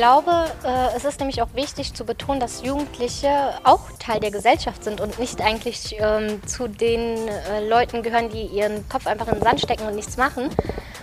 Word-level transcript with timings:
glaube, 0.00 0.46
äh, 0.64 0.96
es 0.96 1.04
ist 1.04 1.20
nämlich 1.20 1.42
auch 1.42 1.52
wichtig 1.52 1.92
zu 1.92 2.06
betonen, 2.06 2.40
dass 2.40 2.64
Jugendliche 2.64 3.52
auch 3.64 3.80
Teil 3.98 4.18
der 4.18 4.30
Gesellschaft 4.30 4.82
sind 4.82 4.98
und 4.98 5.18
nicht 5.18 5.42
eigentlich 5.42 5.94
ähm, 6.00 6.42
zu 6.46 6.68
den 6.68 7.28
äh, 7.28 7.68
Leuten 7.68 8.02
gehören, 8.02 8.30
die 8.30 8.46
ihren 8.46 8.88
Kopf 8.88 9.06
einfach 9.06 9.28
in 9.28 9.34
den 9.34 9.42
Sand 9.42 9.60
stecken 9.60 9.86
und 9.86 9.94
nichts 9.94 10.16
machen. 10.16 10.48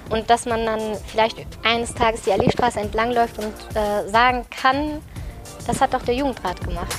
Und 0.09 0.31
dass 0.31 0.47
man 0.47 0.65
dann 0.65 0.95
vielleicht 1.05 1.37
eines 1.63 1.93
Tages 1.93 2.23
die 2.23 2.31
Allee-Straße 2.31 2.79
entlangläuft 2.79 3.37
und 3.37 3.53
äh, 3.75 4.09
sagen 4.09 4.47
kann, 4.49 4.99
das 5.67 5.79
hat 5.79 5.93
doch 5.93 6.01
der 6.01 6.15
Jugendrat 6.15 6.59
gemacht. 6.61 6.91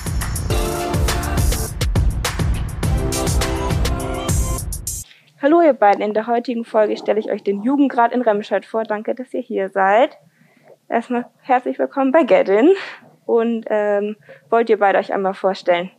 Hallo 5.43 5.63
ihr 5.63 5.73
beiden, 5.73 6.03
in 6.03 6.15
der 6.15 6.29
heutigen 6.29 6.65
Folge 6.65 6.97
stelle 6.97 7.19
ich 7.19 7.29
euch 7.33 7.43
den 7.43 7.65
Jugendrat 7.65 8.13
in 8.13 8.23
Remscheid 8.23 8.65
vor. 8.65 8.85
Danke, 8.85 9.17
dass 9.17 9.35
ihr 9.35 9.43
hier 9.43 9.69
seid. 9.71 10.17
Erstmal 10.89 11.27
herzlich 11.43 11.79
willkommen 11.79 12.13
bei 12.13 12.25
Gedin 12.25 12.73
und 13.27 13.67
ähm, 13.69 14.17
wollt 14.49 14.71
ihr 14.71 14.79
beide 14.79 14.99
euch 14.99 15.13
einmal 15.13 15.35
vorstellen? 15.35 15.91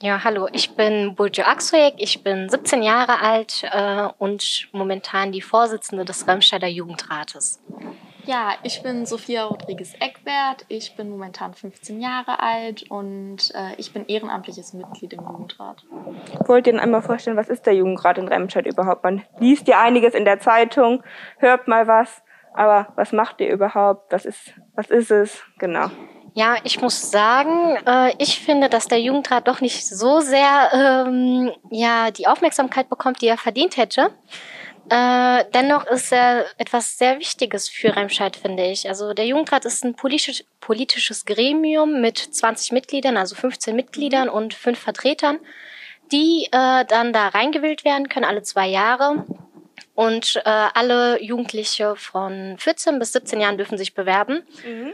Ja, 0.00 0.22
hallo, 0.22 0.46
ich 0.52 0.76
bin 0.76 1.16
Burcu 1.16 1.42
Aksoyek, 1.42 1.94
ich 1.98 2.22
bin 2.22 2.48
17 2.48 2.82
Jahre 2.82 3.20
alt 3.20 3.64
äh, 3.64 4.08
und 4.18 4.68
momentan 4.70 5.32
die 5.32 5.42
Vorsitzende 5.42 6.04
des 6.04 6.28
Remscheider 6.28 6.68
Jugendrates. 6.68 7.60
Ja, 8.24 8.54
ich 8.62 8.82
bin 8.82 9.06
Sophia 9.06 9.44
Rodriguez-Eckbert. 9.44 10.66
Ich 10.66 10.96
bin 10.96 11.10
momentan 11.10 11.54
15 11.54 12.00
Jahre 12.00 12.40
alt 12.40 12.84
und 12.90 13.52
äh, 13.54 13.74
ich 13.78 13.92
bin 13.92 14.06
ehrenamtliches 14.06 14.72
Mitglied 14.74 15.12
im 15.12 15.20
Jugendrat. 15.20 15.84
Wollt 16.46 16.66
ihr 16.66 16.72
denn 16.72 16.80
einmal 16.80 17.02
vorstellen, 17.02 17.36
was 17.36 17.48
ist 17.48 17.66
der 17.66 17.74
Jugendrat 17.74 18.18
in 18.18 18.26
Remscheid 18.26 18.66
überhaupt? 18.66 19.04
Man 19.04 19.22
liest 19.38 19.68
ja 19.68 19.80
einiges 19.80 20.14
in 20.14 20.24
der 20.24 20.40
Zeitung, 20.40 21.04
hört 21.38 21.68
mal 21.68 21.86
was, 21.86 22.22
aber 22.56 22.88
was 22.96 23.12
macht 23.12 23.40
ihr 23.40 23.50
überhaupt? 23.52 24.12
Was 24.12 24.24
ist, 24.24 24.54
was 24.74 24.90
ist 24.90 25.10
es? 25.10 25.42
Genau. 25.58 25.90
Ja, 26.34 26.56
ich 26.64 26.82
muss 26.82 27.10
sagen, 27.10 27.78
äh, 27.86 28.12
ich 28.18 28.40
finde, 28.40 28.68
dass 28.68 28.88
der 28.88 29.00
Jugendrat 29.00 29.48
doch 29.48 29.62
nicht 29.62 29.86
so 29.86 30.20
sehr 30.20 30.70
ähm, 31.06 31.50
ja, 31.70 32.10
die 32.10 32.26
Aufmerksamkeit 32.26 32.90
bekommt, 32.90 33.22
die 33.22 33.28
er 33.28 33.38
verdient 33.38 33.78
hätte. 33.78 34.10
Äh, 34.88 35.44
dennoch 35.52 35.86
ist 35.86 36.12
er 36.12 36.44
etwas 36.58 36.98
sehr 36.98 37.18
Wichtiges 37.18 37.68
für 37.68 37.96
Remscheid, 37.96 38.36
finde 38.36 38.66
ich. 38.66 38.88
Also 38.88 39.14
der 39.14 39.26
Jugendrat 39.26 39.64
ist 39.64 39.84
ein 39.84 39.94
politisch, 39.94 40.44
politisches 40.60 41.24
Gremium 41.24 42.00
mit 42.00 42.18
20 42.18 42.70
Mitgliedern, 42.72 43.16
also 43.16 43.34
15 43.34 43.74
Mitgliedern 43.74 44.28
und 44.28 44.54
fünf 44.54 44.78
Vertretern, 44.78 45.38
die 46.12 46.48
äh, 46.52 46.84
dann 46.84 47.12
da 47.12 47.28
reingewählt 47.28 47.84
werden 47.84 48.08
können, 48.08 48.26
alle 48.26 48.42
zwei 48.42 48.68
Jahre. 48.68 49.24
Und 49.96 50.36
äh, 50.36 50.42
alle 50.44 51.20
Jugendliche 51.22 51.96
von 51.96 52.56
14 52.58 52.98
bis 52.98 53.12
17 53.12 53.40
Jahren 53.40 53.58
dürfen 53.58 53.78
sich 53.78 53.94
bewerben. 53.94 54.46
Mhm. 54.64 54.92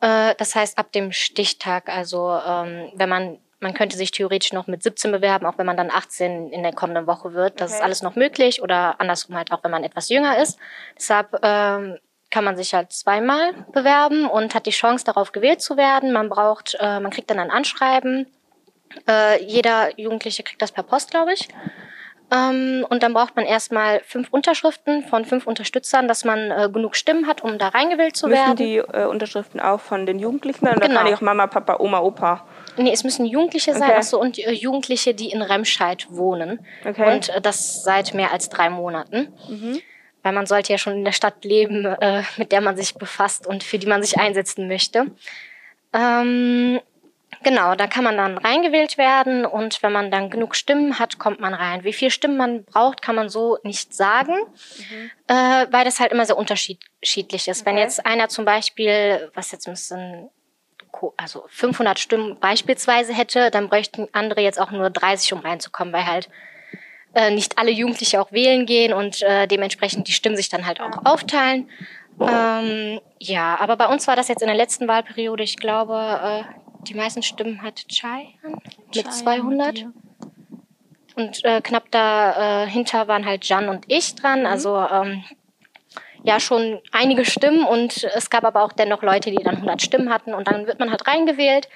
Äh, 0.00 0.34
das 0.36 0.54
heißt, 0.54 0.78
ab 0.78 0.90
dem 0.90 1.12
Stichtag, 1.12 1.88
also 1.88 2.36
ähm, 2.44 2.90
wenn 2.94 3.08
man 3.08 3.38
man 3.62 3.74
könnte 3.74 3.96
sich 3.96 4.10
theoretisch 4.10 4.52
noch 4.52 4.66
mit 4.66 4.82
17 4.82 5.12
bewerben, 5.12 5.46
auch 5.46 5.56
wenn 5.56 5.66
man 5.66 5.76
dann 5.76 5.88
18 5.88 6.50
in 6.50 6.64
der 6.64 6.72
kommenden 6.72 7.06
Woche 7.06 7.32
wird. 7.32 7.60
Das 7.60 7.70
okay. 7.70 7.78
ist 7.78 7.84
alles 7.84 8.02
noch 8.02 8.16
möglich 8.16 8.60
oder 8.60 9.00
andersrum 9.00 9.36
halt 9.36 9.52
auch, 9.52 9.62
wenn 9.62 9.70
man 9.70 9.84
etwas 9.84 10.08
jünger 10.08 10.36
ist. 10.38 10.58
Deshalb 10.96 11.38
ähm, 11.42 11.96
kann 12.30 12.42
man 12.42 12.56
sich 12.56 12.74
halt 12.74 12.92
zweimal 12.92 13.52
bewerben 13.72 14.28
und 14.28 14.56
hat 14.56 14.66
die 14.66 14.70
Chance, 14.72 15.04
darauf 15.04 15.30
gewählt 15.30 15.60
zu 15.60 15.76
werden. 15.76 16.12
Man 16.12 16.28
braucht, 16.28 16.76
äh, 16.80 16.98
man 16.98 17.12
kriegt 17.12 17.30
dann 17.30 17.38
ein 17.38 17.52
Anschreiben. 17.52 18.26
Äh, 19.08 19.44
jeder 19.44 19.96
Jugendliche 19.98 20.42
kriegt 20.42 20.60
das 20.60 20.72
per 20.72 20.82
Post, 20.82 21.12
glaube 21.12 21.32
ich. 21.32 21.48
Ähm, 22.32 22.86
und 22.88 23.02
dann 23.02 23.12
braucht 23.12 23.36
man 23.36 23.44
erstmal 23.44 24.00
fünf 24.00 24.28
Unterschriften 24.30 25.04
von 25.04 25.24
fünf 25.26 25.46
Unterstützern, 25.46 26.08
dass 26.08 26.24
man 26.24 26.50
äh, 26.50 26.70
genug 26.72 26.96
Stimmen 26.96 27.26
hat, 27.26 27.42
um 27.42 27.58
da 27.58 27.68
reingewählt 27.68 28.16
zu 28.16 28.26
Müssen 28.26 28.40
werden. 28.40 28.56
die 28.56 28.76
äh, 28.76 29.04
Unterschriften 29.04 29.60
auch 29.60 29.80
von 29.80 30.06
den 30.06 30.18
Jugendlichen? 30.18 30.66
Oder 30.66 30.80
genau. 30.80 31.00
kann 31.00 31.08
ich 31.08 31.14
auch 31.14 31.20
Mama, 31.20 31.46
Papa, 31.46 31.76
Oma, 31.78 32.00
Opa? 32.00 32.46
Nee, 32.78 32.92
es 32.92 33.04
müssen 33.04 33.26
Jugendliche 33.26 33.74
sein, 33.74 33.82
okay. 33.82 33.96
also 33.96 34.18
und 34.18 34.38
äh, 34.38 34.52
Jugendliche, 34.52 35.12
die 35.12 35.30
in 35.30 35.42
Remscheid 35.42 36.06
wohnen. 36.08 36.64
Okay. 36.86 37.12
Und 37.12 37.28
äh, 37.28 37.40
das 37.42 37.82
seit 37.82 38.14
mehr 38.14 38.32
als 38.32 38.48
drei 38.48 38.70
Monaten. 38.70 39.28
Mhm. 39.48 39.80
Weil 40.22 40.32
man 40.32 40.46
sollte 40.46 40.72
ja 40.72 40.78
schon 40.78 40.94
in 40.94 41.04
der 41.04 41.12
Stadt 41.12 41.44
leben, 41.44 41.84
äh, 41.84 42.22
mit 42.38 42.52
der 42.52 42.62
man 42.62 42.76
sich 42.76 42.94
befasst 42.94 43.46
und 43.46 43.62
für 43.62 43.78
die 43.78 43.88
man 43.88 44.02
sich 44.02 44.18
einsetzen 44.18 44.68
möchte. 44.68 45.06
Ähm, 45.92 46.80
genau, 47.42 47.74
da 47.74 47.86
kann 47.86 48.04
man 48.04 48.16
dann 48.16 48.38
reingewählt 48.38 48.98
werden 48.98 49.46
und 49.46 49.82
wenn 49.82 49.92
man 49.92 50.10
dann 50.10 50.30
genug 50.30 50.54
Stimmen 50.54 50.98
hat, 50.98 51.18
kommt 51.18 51.40
man 51.40 51.54
rein. 51.54 51.84
Wie 51.84 51.92
viele 51.92 52.10
Stimmen 52.10 52.36
man 52.36 52.64
braucht, 52.64 53.02
kann 53.02 53.16
man 53.16 53.28
so 53.28 53.58
nicht 53.62 53.94
sagen, 53.94 54.34
mhm. 54.34 55.10
äh, 55.28 55.66
weil 55.70 55.84
das 55.84 56.00
halt 56.00 56.12
immer 56.12 56.26
sehr 56.26 56.36
unterschiedlich 56.36 57.48
ist. 57.48 57.62
Okay. 57.62 57.70
Wenn 57.70 57.78
jetzt 57.78 58.04
einer 58.04 58.28
zum 58.28 58.44
Beispiel, 58.44 59.30
was 59.34 59.52
jetzt 59.52 59.68
müssen 59.68 60.30
also 61.16 61.44
500 61.48 61.98
Stimmen 61.98 62.38
beispielsweise 62.38 63.14
hätte, 63.14 63.50
dann 63.50 63.68
bräuchten 63.68 64.08
andere 64.12 64.40
jetzt 64.40 64.60
auch 64.60 64.70
nur 64.70 64.90
30, 64.90 65.32
um 65.32 65.40
reinzukommen, 65.40 65.92
weil 65.92 66.06
halt 66.06 66.28
äh, 67.14 67.30
nicht 67.30 67.58
alle 67.58 67.70
Jugendliche 67.70 68.20
auch 68.20 68.32
wählen 68.32 68.66
gehen 68.66 68.92
und 68.92 69.22
äh, 69.22 69.46
dementsprechend 69.46 70.08
die 70.08 70.12
Stimmen 70.12 70.36
sich 70.36 70.48
dann 70.48 70.66
halt 70.66 70.80
auch 70.80 71.04
aufteilen. 71.04 71.68
Ähm, 72.20 73.00
ja, 73.18 73.58
aber 73.58 73.76
bei 73.76 73.86
uns 73.86 74.06
war 74.06 74.16
das 74.16 74.28
jetzt 74.28 74.42
in 74.42 74.48
der 74.48 74.56
letzten 74.56 74.86
Wahlperiode, 74.86 75.42
ich 75.42 75.56
glaube, 75.56 76.20
äh, 76.22 76.42
die 76.82 76.94
meisten 76.94 77.22
Stimmen 77.22 77.62
hat 77.62 77.86
Chai 77.88 78.34
mit 78.94 79.12
200. 79.12 79.86
Und 81.14 81.44
äh, 81.44 81.60
knapp 81.60 81.90
dahinter 81.90 83.02
äh, 83.02 83.08
waren 83.08 83.26
halt 83.26 83.44
Jan 83.44 83.68
und 83.68 83.84
ich 83.88 84.14
dran. 84.14 84.40
Mhm. 84.40 84.46
Also 84.46 84.78
ähm, 84.78 85.24
ja 86.24 86.40
schon 86.40 86.80
einige 86.92 87.24
Stimmen 87.24 87.64
und 87.64 88.04
es 88.04 88.30
gab 88.30 88.44
aber 88.44 88.62
auch 88.62 88.72
dennoch 88.72 89.02
Leute, 89.02 89.30
die 89.30 89.42
dann 89.42 89.56
100 89.56 89.82
Stimmen 89.82 90.10
hatten 90.10 90.34
und 90.34 90.48
dann 90.48 90.66
wird 90.66 90.78
man 90.78 90.90
halt 90.90 91.06
reingewählt. 91.06 91.68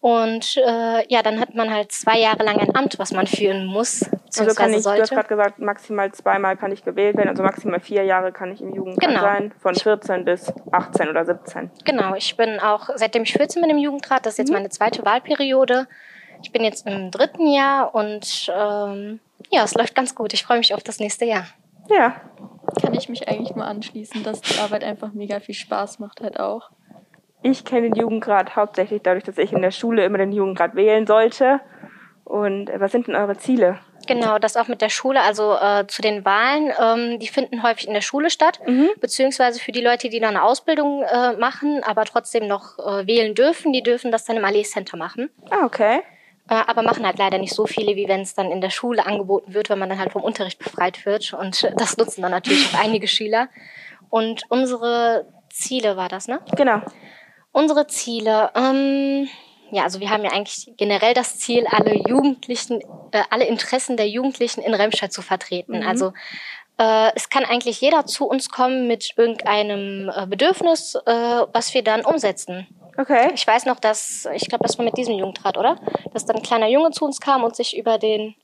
Und 0.00 0.56
äh, 0.56 1.12
ja, 1.12 1.22
dann 1.22 1.40
hat 1.40 1.54
man 1.54 1.72
halt 1.72 1.90
zwei 1.90 2.20
Jahre 2.20 2.44
lang 2.44 2.58
ein 2.60 2.74
Amt, 2.76 3.00
was 3.00 3.12
man 3.12 3.26
führen 3.26 3.66
muss. 3.66 4.08
Also 4.38 4.54
kann 4.54 4.72
ich, 4.72 4.82
sollte. 4.82 4.98
du 4.98 5.02
hast 5.02 5.10
gerade 5.10 5.28
gesagt, 5.28 5.58
maximal 5.58 6.12
zweimal 6.12 6.56
kann 6.56 6.70
ich 6.70 6.84
gewählt 6.84 7.16
werden, 7.16 7.30
also 7.30 7.42
maximal 7.42 7.80
vier 7.80 8.04
Jahre 8.04 8.30
kann 8.30 8.52
ich 8.52 8.60
im 8.60 8.72
Jugendrat 8.74 9.08
genau. 9.08 9.20
sein, 9.20 9.52
von 9.60 9.74
14 9.74 10.24
bis 10.24 10.52
18 10.70 11.08
oder 11.08 11.24
17. 11.24 11.70
Genau, 11.84 12.14
ich 12.14 12.36
bin 12.36 12.60
auch, 12.60 12.90
seitdem 12.94 13.24
ich 13.24 13.32
14 13.32 13.60
bin 13.60 13.70
im 13.70 13.78
Jugendrat, 13.78 14.24
das 14.24 14.34
ist 14.34 14.38
jetzt 14.38 14.48
mhm. 14.48 14.54
meine 14.54 14.68
zweite 14.68 15.04
Wahlperiode. 15.04 15.88
Ich 16.42 16.52
bin 16.52 16.62
jetzt 16.62 16.86
im 16.86 17.10
dritten 17.10 17.48
Jahr 17.48 17.92
und 17.94 18.52
ähm, 18.54 19.18
ja, 19.50 19.64
es 19.64 19.74
läuft 19.74 19.96
ganz 19.96 20.14
gut. 20.14 20.32
Ich 20.32 20.44
freue 20.44 20.58
mich 20.58 20.72
auf 20.74 20.84
das 20.84 21.00
nächste 21.00 21.24
Jahr. 21.24 21.46
Ja, 21.88 22.20
kann 22.80 22.94
ich 22.94 23.08
mich 23.08 23.28
eigentlich 23.28 23.56
nur 23.56 23.64
anschließen, 23.64 24.22
dass 24.22 24.42
die 24.42 24.60
Arbeit 24.60 24.84
einfach 24.84 25.12
mega 25.12 25.40
viel 25.40 25.54
Spaß 25.54 25.98
macht 25.98 26.20
halt 26.20 26.38
auch. 26.38 26.70
Ich 27.42 27.64
kenne 27.64 27.90
den 27.90 27.94
Jugendrat 27.94 28.56
hauptsächlich 28.56 29.02
dadurch, 29.02 29.24
dass 29.24 29.38
ich 29.38 29.52
in 29.52 29.62
der 29.62 29.70
Schule 29.70 30.04
immer 30.04 30.18
den 30.18 30.32
Jugendrat 30.32 30.74
wählen 30.74 31.06
sollte. 31.06 31.60
Und 32.24 32.70
was 32.74 32.92
sind 32.92 33.06
denn 33.06 33.16
eure 33.16 33.36
Ziele? 33.36 33.78
Genau, 34.06 34.38
das 34.38 34.56
auch 34.56 34.68
mit 34.68 34.80
der 34.80 34.88
Schule, 34.88 35.20
also 35.20 35.54
äh, 35.54 35.86
zu 35.86 36.02
den 36.02 36.24
Wahlen, 36.24 36.72
ähm, 36.80 37.18
die 37.18 37.28
finden 37.28 37.62
häufig 37.62 37.86
in 37.86 37.94
der 37.94 38.00
Schule 38.00 38.30
statt, 38.30 38.58
mhm. 38.66 38.88
beziehungsweise 39.00 39.60
für 39.60 39.72
die 39.72 39.82
Leute, 39.82 40.08
die 40.08 40.18
da 40.18 40.28
eine 40.28 40.42
Ausbildung 40.42 41.02
äh, 41.02 41.32
machen, 41.32 41.82
aber 41.84 42.04
trotzdem 42.04 42.46
noch 42.46 42.78
äh, 42.78 43.06
wählen 43.06 43.34
dürfen, 43.34 43.72
die 43.72 43.82
dürfen 43.82 44.10
das 44.10 44.24
dann 44.24 44.36
im 44.36 44.44
Allee 44.44 44.62
Center 44.62 44.96
machen. 44.96 45.30
Ah, 45.50 45.64
okay. 45.64 46.02
Äh, 46.48 46.54
aber 46.66 46.82
machen 46.82 47.04
halt 47.04 47.18
leider 47.18 47.38
nicht 47.38 47.54
so 47.54 47.66
viele, 47.66 47.96
wie 47.96 48.08
wenn 48.08 48.22
es 48.22 48.34
dann 48.34 48.50
in 48.50 48.60
der 48.60 48.70
Schule 48.70 49.06
angeboten 49.06 49.52
wird, 49.52 49.68
wenn 49.68 49.78
man 49.78 49.90
dann 49.90 49.98
halt 49.98 50.12
vom 50.12 50.22
Unterricht 50.22 50.58
befreit 50.58 51.04
wird. 51.04 51.34
Und 51.34 51.70
das 51.76 51.96
nutzen 51.98 52.22
dann 52.22 52.30
natürlich 52.30 52.72
auch 52.72 52.82
einige 52.82 53.08
Schüler. 53.08 53.48
Und 54.08 54.42
unsere 54.48 55.26
Ziele 55.50 55.96
war 55.96 56.08
das, 56.08 56.28
ne? 56.28 56.40
Genau. 56.56 56.80
Unsere 57.58 57.88
Ziele, 57.88 58.50
ähm, 58.54 59.28
ja, 59.72 59.82
also 59.82 59.98
wir 59.98 60.10
haben 60.10 60.22
ja 60.22 60.30
eigentlich 60.30 60.70
generell 60.76 61.12
das 61.12 61.40
Ziel, 61.40 61.66
alle 61.68 61.92
Jugendlichen, 62.08 62.80
äh, 63.10 63.24
alle 63.30 63.46
Interessen 63.46 63.96
der 63.96 64.08
Jugendlichen 64.08 64.60
in 64.60 64.74
Remscheid 64.74 65.12
zu 65.12 65.22
vertreten. 65.22 65.80
Mhm. 65.80 65.88
Also 65.88 66.12
äh, 66.78 67.10
es 67.16 67.30
kann 67.30 67.44
eigentlich 67.44 67.80
jeder 67.80 68.06
zu 68.06 68.28
uns 68.28 68.48
kommen 68.48 68.86
mit 68.86 69.12
irgendeinem 69.16 70.08
äh, 70.08 70.26
Bedürfnis, 70.28 70.94
äh, 71.04 71.10
was 71.52 71.74
wir 71.74 71.82
dann 71.82 72.04
umsetzen. 72.04 72.68
Okay. 72.96 73.32
Ich 73.34 73.44
weiß 73.44 73.66
noch, 73.66 73.80
dass, 73.80 74.28
ich 74.34 74.48
glaube, 74.48 74.64
das 74.64 74.78
war 74.78 74.84
mit 74.84 74.96
diesem 74.96 75.14
Jugendrat, 75.14 75.58
oder? 75.58 75.80
Dass 76.12 76.26
dann 76.26 76.36
ein 76.36 76.42
kleiner 76.42 76.68
Junge 76.68 76.92
zu 76.92 77.04
uns 77.04 77.20
kam 77.20 77.42
und 77.42 77.56
sich 77.56 77.76
über 77.76 77.98
den, 77.98 78.36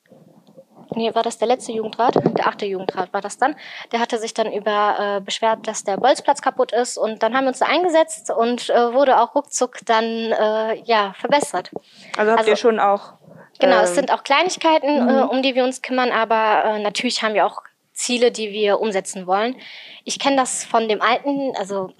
nee, 0.97 1.15
war 1.15 1.23
das 1.23 1.39
der 1.39 1.49
letzte 1.49 1.73
Jugendrat? 1.73 2.15
Der 2.37 2.47
achte 2.47 2.67
Jugendrat 2.67 3.13
war 3.13 3.21
das 3.21 3.39
dann. 3.39 3.57
Der 3.93 4.01
hatte 4.01 4.19
sich 4.19 4.35
dann 4.35 4.53
über 4.53 5.17
äh, 5.19 5.21
beschwert, 5.21 5.67
dass 5.67 5.85
der 5.85 5.97
Bolzplatz 5.97 6.43
kaputt 6.43 6.73
ist 6.73 6.97
und 6.97 7.23
dann 7.23 7.35
haben 7.35 7.45
wir 7.45 7.49
uns 7.49 7.59
da 7.59 7.67
eingesetzt 7.67 8.31
und 8.31 8.71
äh, 8.71 8.93
wurde 8.93 9.21
auch 9.21 9.35
ruckzuck 9.35 9.79
dann, 9.85 10.05
äh, 10.05 10.83
ja, 10.85 11.15
verbessert. 11.19 11.71
Also 12.17 12.31
habt 12.31 12.41
also, 12.41 12.51
ihr 12.51 12.57
schon 12.57 12.81
auch... 12.81 13.15
Genau, 13.61 13.81
es 13.81 13.91
ähm, 13.91 13.95
sind 13.97 14.13
auch 14.13 14.25
Kleinigkeiten, 14.25 15.05
mhm. 15.05 15.09
äh, 15.09 15.23
um 15.23 15.43
die 15.43 15.55
wir 15.55 15.65
uns 15.65 15.81
kümmern, 15.81 16.11
aber 16.11 16.65
äh, 16.65 16.79
natürlich 16.81 17.23
haben 17.23 17.35
wir 17.35 17.47
auch 17.47 17.63
Ziele, 17.93 18.33
die 18.33 18.51
wir 18.51 18.81
umsetzen 18.81 19.27
wollen. 19.27 19.57
Ich 20.05 20.19
kenne 20.19 20.37
das 20.37 20.65
von 20.65 20.89
dem 20.89 21.01
alten, 21.01 21.55
also 21.57 21.93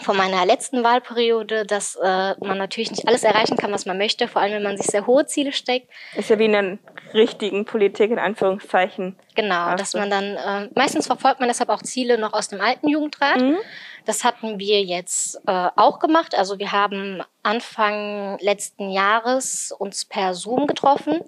von 0.00 0.16
meiner 0.16 0.44
letzten 0.44 0.84
Wahlperiode, 0.84 1.64
dass 1.64 1.96
äh, 1.96 2.34
man 2.40 2.58
natürlich 2.58 2.90
nicht 2.90 3.08
alles 3.08 3.24
erreichen 3.24 3.56
kann, 3.56 3.72
was 3.72 3.86
man 3.86 3.98
möchte, 3.98 4.28
vor 4.28 4.42
allem 4.42 4.54
wenn 4.54 4.62
man 4.62 4.76
sich 4.76 4.86
sehr 4.86 5.06
hohe 5.06 5.26
Ziele 5.26 5.52
steckt. 5.52 5.88
Ist 6.16 6.30
ja 6.30 6.38
wie 6.38 6.44
in 6.44 6.54
einer 6.54 6.78
richtigen 7.14 7.64
Politik 7.64 8.10
in 8.10 8.18
Anführungszeichen. 8.18 9.16
Genau, 9.34 9.74
dass 9.76 9.94
man 9.94 10.10
dann 10.10 10.36
äh, 10.36 10.68
meistens 10.74 11.06
verfolgt 11.06 11.40
man 11.40 11.48
deshalb 11.48 11.70
auch 11.70 11.82
Ziele 11.82 12.18
noch 12.18 12.32
aus 12.32 12.48
dem 12.48 12.60
alten 12.60 12.88
Jugendrat. 12.88 13.40
Mhm. 13.40 13.56
Das 14.04 14.24
hatten 14.24 14.58
wir 14.58 14.82
jetzt 14.82 15.40
äh, 15.46 15.68
auch 15.76 15.98
gemacht. 15.98 16.36
Also 16.36 16.58
wir 16.58 16.72
haben 16.72 17.22
Anfang 17.42 18.38
letzten 18.40 18.90
Jahres 18.90 19.74
uns 19.78 20.04
per 20.04 20.34
Zoom 20.34 20.66
getroffen 20.66 21.20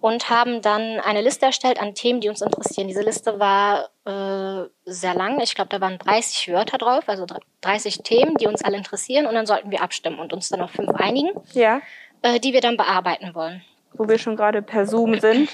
und 0.00 0.30
haben 0.30 0.62
dann 0.62 0.98
eine 1.00 1.20
Liste 1.20 1.46
erstellt 1.46 1.80
an 1.80 1.94
Themen, 1.94 2.20
die 2.20 2.28
uns 2.28 2.40
interessieren. 2.40 2.88
Diese 2.88 3.02
Liste 3.02 3.38
war 3.38 3.90
äh, 4.06 4.68
sehr 4.84 5.14
lang. 5.14 5.40
Ich 5.40 5.54
glaube, 5.54 5.68
da 5.68 5.80
waren 5.80 5.98
30 5.98 6.52
Wörter 6.52 6.78
drauf, 6.78 7.04
also 7.06 7.26
30 7.60 7.98
Themen, 8.02 8.36
die 8.36 8.46
uns 8.46 8.64
alle 8.64 8.78
interessieren. 8.78 9.26
Und 9.26 9.34
dann 9.34 9.46
sollten 9.46 9.70
wir 9.70 9.82
abstimmen 9.82 10.18
und 10.18 10.32
uns 10.32 10.48
dann 10.48 10.62
auf 10.62 10.70
fünf 10.70 10.90
einigen, 10.94 11.30
ja. 11.52 11.80
äh, 12.22 12.40
die 12.40 12.54
wir 12.54 12.62
dann 12.62 12.78
bearbeiten 12.78 13.34
wollen. 13.34 13.62
Wo 13.92 14.08
wir 14.08 14.18
schon 14.18 14.36
gerade 14.36 14.62
per 14.62 14.86
Zoom 14.86 15.18
sind, 15.20 15.50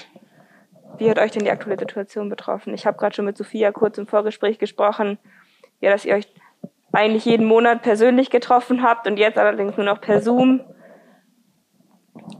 wie 0.97 1.09
hat 1.09 1.19
euch 1.19 1.31
denn 1.31 1.43
die 1.43 1.51
aktuelle 1.51 1.77
Situation 1.77 2.29
betroffen? 2.29 2.73
Ich 2.73 2.85
habe 2.85 2.97
gerade 2.97 3.15
schon 3.15 3.25
mit 3.25 3.37
Sophia 3.37 3.71
kurz 3.71 3.97
im 3.97 4.07
Vorgespräch 4.07 4.59
gesprochen, 4.59 5.17
ja, 5.81 5.91
dass 5.91 6.05
ihr 6.05 6.15
euch 6.15 6.27
eigentlich 6.93 7.25
jeden 7.25 7.45
Monat 7.45 7.81
persönlich 7.81 8.29
getroffen 8.29 8.81
habt 8.81 9.07
und 9.07 9.17
jetzt 9.17 9.37
allerdings 9.37 9.75
nur 9.75 9.85
noch 9.85 9.99
per 9.99 10.21
Zoom. 10.21 10.61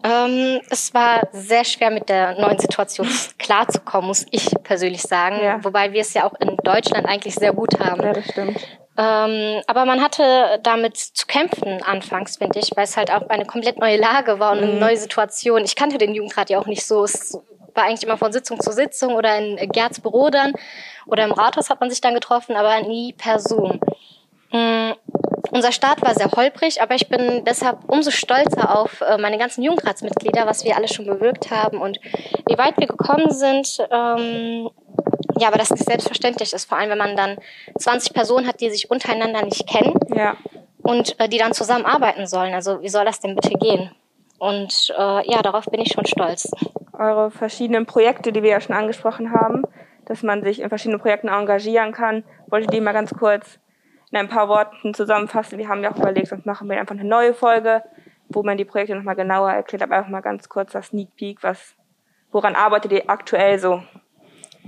Ähm, 0.04 0.62
es 0.70 0.94
war 0.94 1.28
sehr 1.32 1.64
schwer 1.66 1.92
mit 1.92 2.10
der 2.10 2.40
neuen 2.40 2.60
Situation 2.60 3.08
klarzukommen, 3.38 4.08
muss 4.08 4.26
ich 4.32 4.50
persönlich 4.64 5.02
sagen. 5.02 5.40
Ja. 5.42 5.64
Wobei 5.64 5.92
wir 5.94 6.02
es 6.02 6.14
ja 6.14 6.26
auch 6.26 6.34
in 6.40 6.56
Deutschland 6.64 7.08
eigentlich 7.08 7.36
sehr 7.36 7.54
gut 7.54 7.80
haben. 7.80 8.04
Ja, 8.04 8.14
das 8.14 8.26
stimmt. 8.30 8.58
Ähm, 9.00 9.62
aber 9.68 9.86
man 9.86 10.02
hatte 10.02 10.60
damit 10.64 10.98
zu 10.98 11.28
kämpfen 11.28 11.84
anfangs, 11.84 12.38
finde 12.38 12.60
ich, 12.60 12.72
weil 12.76 12.86
es 12.86 12.98
halt 12.98 13.12
auch 13.12 13.30
eine 13.30 13.46
komplett 13.46 13.80
neue 13.80 13.98
Lage 13.98 14.40
war 14.40 14.54
und 14.54 14.60
eine 14.60 14.74
mhm. 14.74 14.80
neue 14.80 14.98
Situation. 14.98 15.64
Ich 15.64 15.76
kannte 15.76 16.00
den 16.00 16.16
Jugendrat 16.16 16.50
ja 16.50 16.58
auch 16.58 16.66
nicht 16.66 16.86
so. 16.86 17.04
Es 17.04 17.38
war 17.76 17.84
eigentlich 17.84 18.04
immer 18.04 18.18
von 18.18 18.32
Sitzung 18.34 18.60
zu 18.60 18.72
Sitzung 18.72 19.14
oder 19.14 19.38
in 19.38 19.70
Gerds 19.72 20.00
Büro 20.00 20.32
dann 20.32 20.54
oder 21.06 21.26
im 21.26 21.32
Rathaus 21.32 21.70
hat 21.70 21.80
man 21.80 21.92
sich 21.92 22.02
dann 22.02 22.16
getroffen, 22.16 22.56
aber 22.56 22.82
nie 22.82 23.14
per 23.14 23.40
Zoom. 23.40 23.80
Mhm. 24.52 24.96
Unser 25.52 25.72
Start 25.72 26.02
war 26.02 26.14
sehr 26.14 26.30
holprig, 26.32 26.82
aber 26.82 26.96
ich 26.96 27.08
bin 27.08 27.44
deshalb 27.46 27.80
umso 27.88 28.12
stolzer 28.12 28.78
auf 28.78 29.02
äh, 29.02 29.18
meine 29.18 29.38
ganzen 29.38 29.64
Jugendratsmitglieder, 29.64 30.46
was 30.46 30.66
wir 30.66 30.76
alle 30.76 30.88
schon 30.88 31.06
bewirkt 31.06 31.52
haben 31.52 31.80
und 31.82 32.00
wie 32.48 32.58
weit 32.58 32.78
wir 32.78 32.88
gekommen 32.88 33.32
sind. 33.32 33.80
Ähm, 33.92 34.70
ja, 35.40 35.48
aber 35.48 35.58
das 35.58 35.72
nicht 35.72 35.86
selbstverständlich 35.86 36.54
ist, 36.54 36.66
vor 36.66 36.78
allem 36.78 36.90
wenn 36.90 36.98
man 36.98 37.16
dann 37.16 37.38
20 37.78 38.14
Personen 38.14 38.48
hat, 38.48 38.60
die 38.60 38.70
sich 38.70 38.90
untereinander 38.90 39.44
nicht 39.44 39.68
kennen 39.68 39.94
ja. 40.14 40.36
und 40.82 41.20
äh, 41.20 41.30
die 41.30 41.38
dann 41.38 41.54
zusammenarbeiten 41.54 42.28
sollen. 42.28 42.54
Also 42.54 42.82
wie 42.82 42.90
soll 42.90 43.06
das 43.06 43.20
denn 43.20 43.36
bitte 43.36 43.58
gehen? 43.58 43.92
Und 44.40 44.94
äh, 44.98 45.32
ja, 45.32 45.42
darauf 45.42 45.66
bin 45.66 45.82
ich 45.82 45.94
schon 45.94 46.06
stolz. 46.06 46.50
Eure 46.94 47.32
verschiedenen 47.32 47.86
Projekte, 47.86 48.32
die 48.32 48.44
wir 48.44 48.52
ja 48.52 48.62
schon 48.62 48.76
angesprochen 48.76 49.32
haben, 49.32 49.64
dass 50.06 50.24
man 50.24 50.44
sich 50.44 50.60
in 50.60 50.70
verschiedenen 50.70 51.00
Projekten 51.00 51.28
engagieren 51.28 51.92
kann, 51.92 52.24
wollte 52.48 52.66
ich 52.66 52.72
die 52.72 52.82
mal 52.82 52.94
ganz 52.94 53.14
kurz 53.14 53.60
in 54.12 54.18
ein 54.18 54.30
paar 54.30 54.48
Worten 54.48 54.94
zusammenfassen. 54.94 55.58
Wir 55.58 55.68
haben 55.68 55.84
ja 55.84 55.92
auch 55.92 55.98
überlegt, 55.98 56.28
sonst 56.28 56.46
machen 56.46 56.70
wir 56.70 56.80
einfach 56.80 56.96
eine 56.96 57.04
neue 57.04 57.34
Folge, 57.34 57.84
wo 58.30 58.44
man 58.44 58.58
die 58.58 58.66
Projekte 58.66 58.96
nochmal 58.96 59.16
genauer 59.16 59.52
erklärt, 59.52 59.84
aber 59.84 59.98
einfach 59.98 60.10
mal 60.10 60.22
ganz 60.22 60.50
kurz 60.50 60.72
das 60.72 60.88
Sneak 60.88 61.16
Peek, 61.16 61.44
was, 61.44 61.76
woran 62.32 62.56
arbeitet 62.56 62.92
ihr 62.92 63.10
aktuell 63.10 63.60
so? 63.60 63.84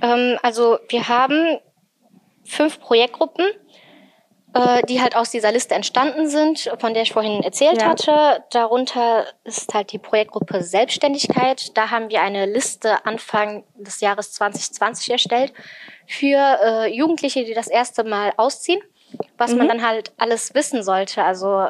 Ähm, 0.01 0.37
also 0.41 0.79
wir 0.89 1.07
haben 1.07 1.59
fünf 2.43 2.79
Projektgruppen, 2.79 3.45
äh, 4.53 4.81
die 4.87 5.01
halt 5.01 5.15
aus 5.15 5.29
dieser 5.29 5.51
Liste 5.51 5.75
entstanden 5.75 6.27
sind, 6.27 6.71
von 6.79 6.93
der 6.93 7.03
ich 7.03 7.13
vorhin 7.13 7.43
erzählt 7.43 7.81
ja. 7.81 7.89
hatte. 7.89 8.43
Darunter 8.51 9.25
ist 9.43 9.73
halt 9.73 9.91
die 9.91 9.99
Projektgruppe 9.99 10.63
Selbstständigkeit. 10.63 11.77
Da 11.77 11.91
haben 11.91 12.09
wir 12.09 12.21
eine 12.21 12.45
Liste 12.45 13.05
Anfang 13.05 13.63
des 13.75 14.01
Jahres 14.01 14.33
2020 14.33 15.11
erstellt 15.11 15.53
für 16.07 16.59
äh, 16.63 16.93
Jugendliche, 16.93 17.45
die 17.45 17.53
das 17.53 17.67
erste 17.67 18.03
Mal 18.03 18.33
ausziehen 18.37 18.81
was 19.37 19.51
mhm. 19.51 19.59
man 19.59 19.67
dann 19.67 19.87
halt 19.87 20.11
alles 20.17 20.53
wissen 20.53 20.83
sollte. 20.83 21.23
Also 21.23 21.69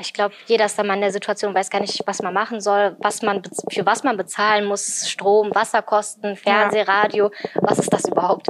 ich 0.00 0.12
glaube, 0.12 0.34
jeder 0.46 0.64
ist 0.64 0.76
dann 0.76 0.88
mal 0.88 0.94
in 0.94 1.02
der 1.02 1.12
Situation, 1.12 1.54
weiß 1.54 1.70
gar 1.70 1.80
nicht, 1.80 2.02
was 2.04 2.20
man 2.20 2.34
machen 2.34 2.60
soll, 2.60 2.96
was 2.98 3.22
man 3.22 3.42
für 3.70 3.86
was 3.86 4.02
man 4.02 4.16
bezahlen 4.16 4.64
muss, 4.64 5.08
Strom, 5.08 5.54
Wasserkosten, 5.54 6.34
Fernseh, 6.34 6.78
ja. 6.78 6.84
Radio, 6.84 7.30
was 7.54 7.78
ist 7.78 7.92
das 7.92 8.06
überhaupt? 8.06 8.48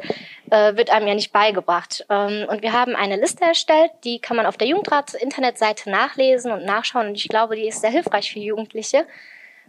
Äh, 0.50 0.74
wird 0.76 0.88
einem 0.88 1.06
ja 1.06 1.14
nicht 1.14 1.32
beigebracht. 1.32 2.06
Ähm, 2.08 2.46
und 2.48 2.62
wir 2.62 2.72
haben 2.72 2.96
eine 2.96 3.16
Liste 3.16 3.44
erstellt, 3.44 3.90
die 4.04 4.20
kann 4.20 4.38
man 4.38 4.46
auf 4.46 4.56
der 4.56 4.68
Jugendrat-Internetseite 4.68 5.90
nachlesen 5.90 6.50
und 6.50 6.64
nachschauen. 6.64 7.08
Und 7.08 7.14
ich 7.16 7.28
glaube, 7.28 7.56
die 7.56 7.68
ist 7.68 7.82
sehr 7.82 7.90
hilfreich 7.90 8.32
für 8.32 8.38
Jugendliche 8.38 9.06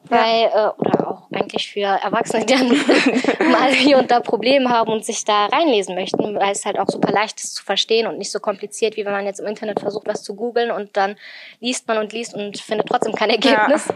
weil, 0.06 0.46
äh, 0.46 0.70
oder 0.78 1.08
auch 1.08 1.32
eigentlich 1.32 1.72
für 1.72 1.82
Erwachsene, 1.82 2.46
die 2.46 2.54
dann 2.54 2.70
mal 3.52 3.72
hier 3.72 3.98
und 3.98 4.10
da 4.12 4.20
Probleme 4.20 4.70
haben 4.70 4.92
und 4.92 5.06
sich 5.06 5.24
da 5.26 5.48
reinlesen 5.48 5.96
möchten, 5.96 6.36
weil 6.36 6.52
es 6.52 6.66
halt 6.66 6.80
auch 6.80 6.88
super 6.88 7.12
leicht 7.12 7.40
ist 7.42 7.56
zu 7.56 7.64
verstehen 7.64 8.08
und 8.08 8.18
nicht 8.18 8.32
so 8.32 8.40
kompliziert, 8.40 8.98
wie 8.98 9.06
wenn 9.06 9.12
man 9.12 9.26
jetzt 9.26 9.40
im 9.40 9.48
Internet 9.48 9.80
versucht, 9.80 10.08
was 10.08 10.24
zu 10.24 10.36
googeln 10.36 10.72
und 10.72 10.96
dann 10.98 11.16
liest 11.60 11.88
man 11.88 11.98
und 11.98 12.14
liest 12.14 12.34
und 12.34 12.60
findet 12.60 12.88
trotzdem 12.88 13.14
kein 13.14 13.30
Ergebnis. 13.30 13.88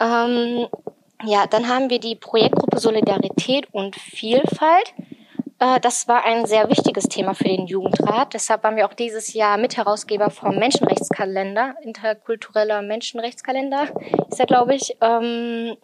Ja. 0.00 0.26
Ähm, 0.26 0.66
ja, 1.24 1.46
dann 1.46 1.68
haben 1.68 1.90
wir 1.90 2.00
die 2.00 2.16
Projektgruppe 2.16 2.78
Solidarität 2.78 3.68
und 3.72 3.96
Vielfalt. 3.96 4.94
Äh, 5.60 5.78
das 5.80 6.08
war 6.08 6.24
ein 6.24 6.46
sehr 6.46 6.68
wichtiges 6.68 7.04
Thema 7.04 7.34
für 7.34 7.44
den 7.44 7.66
Jugendrat. 7.66 8.34
Deshalb 8.34 8.64
waren 8.64 8.76
wir 8.76 8.86
auch 8.86 8.94
dieses 8.94 9.32
Jahr 9.34 9.58
Mitherausgeber 9.58 10.30
vom 10.30 10.56
Menschenrechtskalender, 10.56 11.74
interkultureller 11.82 12.82
Menschenrechtskalender 12.82 13.88
ist 14.28 14.40
er, 14.40 14.46
glaube 14.46 14.74
ich. 14.74 14.96
Ähm, 15.00 15.76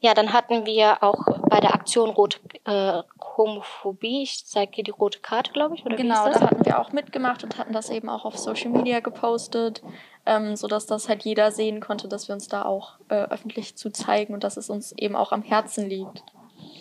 ja, 0.00 0.12
dann 0.12 0.32
hatten 0.32 0.66
wir 0.66 1.02
auch 1.02 1.24
bei 1.48 1.60
der 1.60 1.74
Aktion 1.74 2.10
Rote 2.10 2.38
äh, 2.64 3.02
Homophobie, 3.36 4.22
ich 4.22 4.44
zeige 4.44 4.72
hier 4.74 4.84
die 4.84 4.90
rote 4.90 5.20
Karte, 5.20 5.52
glaube 5.52 5.74
ich, 5.74 5.84
oder 5.84 5.96
Genau, 5.96 6.28
da 6.30 6.40
hatten 6.40 6.64
wir 6.64 6.78
auch 6.78 6.92
mitgemacht 6.92 7.42
und 7.42 7.58
hatten 7.58 7.72
das 7.72 7.90
eben 7.90 8.08
auch 8.08 8.24
auf 8.24 8.36
Social 8.36 8.70
Media 8.70 9.00
gepostet, 9.00 9.82
ähm, 10.26 10.56
sodass 10.56 10.86
das 10.86 11.08
halt 11.08 11.22
jeder 11.22 11.52
sehen 11.52 11.80
konnte, 11.80 12.08
dass 12.08 12.28
wir 12.28 12.34
uns 12.34 12.48
da 12.48 12.64
auch 12.64 12.98
äh, 13.08 13.14
öffentlich 13.14 13.76
zu 13.76 13.90
zeigen 13.90 14.34
und 14.34 14.44
dass 14.44 14.56
es 14.56 14.70
uns 14.70 14.92
eben 14.98 15.16
auch 15.16 15.32
am 15.32 15.42
Herzen 15.42 15.88
liegt. 15.88 16.22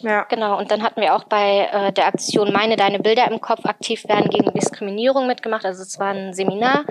Ja. 0.03 0.23
Genau, 0.29 0.57
und 0.59 0.69
dann 0.69 0.83
hatten 0.83 0.99
wir 0.99 1.15
auch 1.15 1.23
bei 1.23 1.69
äh, 1.71 1.93
der 1.93 2.07
Aktion 2.07 2.51
Meine 2.51 2.75
Deine 2.75 2.99
Bilder 2.99 3.29
im 3.31 3.39
Kopf 3.39 3.65
aktiv 3.65 4.03
werden 4.07 4.29
gegen 4.29 4.51
Diskriminierung 4.53 5.27
mitgemacht. 5.27 5.65
Also 5.65 5.81
es 5.81 5.97
war 5.97 6.07
ein 6.07 6.33
Seminar, 6.33 6.83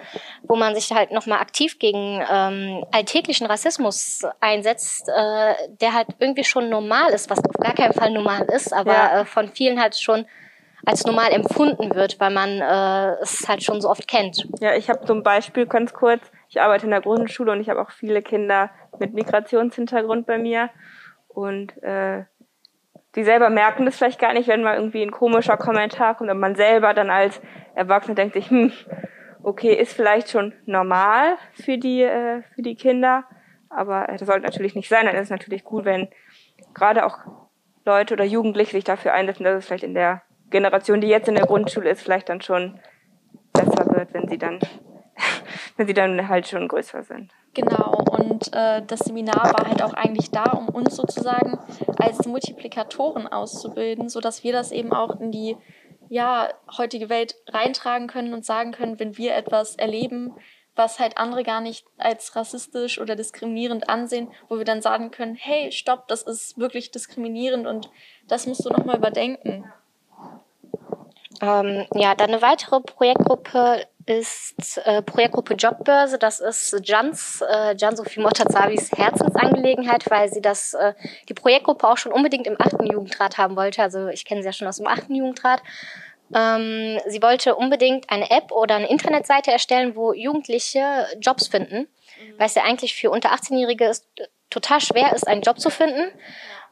wo 0.43 0.57
man 0.57 0.75
sich 0.75 0.91
halt 0.93 1.13
nochmal 1.13 1.41
aktiv 1.41 1.79
gegen 1.79 2.25
ähm, 2.31 2.85
alltäglichen 2.91 3.47
Rassismus 3.47 4.23
einsetzt, 4.41 5.09
äh, 5.09 5.55
der 5.81 5.93
halt 5.93 6.09
irgendwie 6.19 6.45
schon 6.45 6.71
normal 6.71 7.11
ist, 7.11 7.29
was 7.29 7.39
auf 7.39 7.57
gar 7.61 7.75
keinen 7.75 7.93
Fall 7.93 8.11
normal 8.11 8.47
ist, 8.55 8.73
aber 8.73 8.93
ja. 8.93 9.21
äh, 9.21 9.25
von 9.27 9.49
vielen 9.49 9.81
halt 9.81 9.97
schon 9.97 10.25
als 10.85 11.05
normal 11.05 11.31
empfunden 11.33 11.95
wird, 11.95 12.19
weil 12.19 12.33
man 12.33 12.61
äh, 12.61 13.23
es 13.23 13.47
halt 13.47 13.63
schon 13.63 13.81
so 13.81 13.89
oft 13.89 14.09
kennt. 14.09 14.49
Ja, 14.61 14.75
ich 14.75 14.89
habe 14.89 15.07
so 15.07 15.15
ein 15.15 15.23
Beispiel 15.23 15.67
ganz 15.67 15.93
kurz. 15.93 16.23
Ich 16.49 16.61
arbeite 16.61 16.87
in 16.87 16.91
der 16.91 17.03
Grundschule 17.03 17.53
und 17.53 17.61
ich 17.61 17.69
habe 17.69 17.81
auch 17.81 17.91
viele 17.91 18.23
Kinder 18.23 18.71
mit 18.99 19.15
Migrationshintergrund 19.15 20.27
bei 20.27 20.39
mir. 20.39 20.71
Und 21.29 21.81
äh, 21.83 22.25
die 23.15 23.25
selber 23.25 23.51
merken 23.51 23.85
das 23.85 23.97
vielleicht 23.97 24.19
gar 24.19 24.33
nicht, 24.33 24.49
wenn 24.49 24.63
mal 24.63 24.77
irgendwie 24.77 25.03
ein 25.03 25.11
komischer 25.11 25.57
Kommentar 25.57 26.15
kommt 26.15 26.31
und 26.31 26.41
man 26.41 26.55
selber 26.55 26.95
dann 26.95 27.11
als 27.11 27.41
Erwachsener 27.75 28.15
denkt 28.15 28.35
sich, 28.35 28.51
hm, 28.51 28.73
okay, 29.43 29.75
ist 29.75 29.93
vielleicht 29.93 30.31
schon 30.31 30.53
normal 30.67 31.37
für 31.53 31.79
die, 31.79 32.03
äh, 32.03 32.43
für 32.55 32.63
die 32.63 32.75
Kinder, 32.75 33.25
aber 33.69 34.07
das 34.09 34.27
sollte 34.27 34.47
natürlich 34.47 34.75
nicht 34.75 34.89
sein. 34.89 35.07
Dann 35.07 35.17
ist 35.17 35.25
es 35.25 35.31
natürlich 35.31 35.65
gut, 35.65 35.85
wenn 35.85 36.09
gerade 36.75 37.05
auch 37.05 37.19
Leute 37.85 38.15
oder 38.15 38.25
Jugendliche 38.25 38.73
sich 38.73 38.85
dafür 38.85 39.13
einsetzen, 39.13 39.45
dass 39.45 39.59
es 39.59 39.67
vielleicht 39.67 39.85
in 39.85 39.95
der 39.95 40.23
Generation, 40.51 41.01
die 41.01 41.09
jetzt 41.09 41.29
in 41.29 41.35
der 41.35 41.47
Grundschule 41.47 41.91
ist, 41.91 42.03
vielleicht 42.03 42.29
dann 42.29 42.41
schon 42.41 42.79
besser 43.53 43.87
wird, 43.95 44.15
wenn 44.15 44.29
sie 44.29 44.39
dann, 44.39 44.61
wenn 45.77 45.87
sie 45.87 45.95
dann 45.95 46.29
halt 46.29 46.47
schon 46.47 46.69
größer 46.69 47.03
sind. 47.03 47.33
Genau, 47.55 48.05
und 48.23 48.53
äh, 48.55 48.83
das 48.87 49.01
Seminar 49.01 49.53
war 49.53 49.67
halt 49.69 49.83
auch 49.83 49.95
eigentlich 49.95 50.31
da, 50.31 50.45
um 50.45 50.69
uns 50.69 50.95
sozusagen 50.95 51.59
als 51.99 52.25
Multiplikatoren 52.27 53.27
auszubilden, 53.27 54.09
sodass 54.09 54.45
wir 54.45 54.53
das 54.53 54.71
eben 54.71 54.93
auch 54.93 55.21
in 55.21 55.33
die 55.33 55.57
ja, 56.09 56.51
heutige 56.79 57.09
Welt 57.09 57.35
reintragen 57.49 58.07
können 58.07 58.33
und 58.33 58.45
sagen 58.45 58.73
können, 58.73 59.01
wenn 59.01 59.17
wir 59.17 59.35
etwas 59.35 59.77
erleben, 59.77 60.35
was 60.77 61.01
halt 61.01 61.19
andere 61.19 61.43
gar 61.43 61.61
nicht 61.61 61.85
als 61.99 62.37
rassistisch 62.37 63.01
oder 63.01 63.17
diskriminierend 63.17 63.89
ansehen, 63.89 64.29
wo 64.49 64.57
wir 64.59 64.65
dann 64.65 64.83
sagen 64.83 65.11
können, 65.11 65.35
hey, 65.35 65.73
stopp, 65.73 66.07
das 66.09 66.23
ist 66.23 66.59
wirklich 66.59 66.91
diskriminierend 66.91 67.67
und 67.67 67.91
das 68.29 68.47
musst 68.47 68.65
du 68.65 68.71
nochmal 68.71 68.99
überdenken. 68.99 69.65
Ähm, 71.41 71.87
ja, 71.95 72.15
dann 72.15 72.31
eine 72.31 72.41
weitere 72.41 72.81
Projektgruppe 72.81 73.87
ist 74.07 74.79
äh, 74.85 75.03
Projektgruppe 75.03 75.55
Jobbörse. 75.55 76.19
Das 76.19 76.41
ist 76.41 76.81
Jans, 76.85 77.43
äh, 77.43 77.75
Jan 77.77 77.97
Sophie 77.97 78.21
Motazavis 78.21 78.91
Herzensangelegenheit, 78.93 80.11
weil 80.11 80.33
sie 80.33 80.41
das, 80.41 80.75
äh, 80.75 80.95
die 81.29 81.35
Projektgruppe 81.35 81.89
auch 81.89 81.97
schon 81.97 82.13
unbedingt 82.13 82.47
im 82.47 82.57
achten 82.59 82.87
Jugendrat 82.87 83.39
haben 83.39 83.57
wollte. 83.57 83.83
Also 83.83 84.09
ich 84.09 84.25
kenne 84.25 84.43
sie 84.43 84.47
ja 84.47 84.53
schon 84.53 84.69
aus 84.69 84.79
dem 84.79 84.87
achten 84.87 85.15
Jugendrat. 85.15 85.63
Ähm, 86.35 86.99
sie 87.07 87.23
wollte 87.23 87.55
unbedingt 87.55 88.11
eine 88.11 88.31
App 88.31 88.53
oder 88.53 88.77
eine 88.77 88.89
Internetseite 88.89 89.51
erstellen, 89.51 89.95
wo 89.95 90.13
Jugendliche 90.13 91.07
Jobs 91.21 91.49
finden, 91.49 91.81
mhm. 91.81 92.39
weil 92.39 92.47
es 92.47 92.55
ja 92.55 92.63
eigentlich 92.63 92.95
für 92.95 93.11
unter 93.11 93.33
18-Jährige 93.33 93.93
total 94.49 94.81
schwer 94.81 95.13
ist, 95.15 95.27
einen 95.27 95.43
Job 95.43 95.61
zu 95.61 95.71
finden 95.71 96.11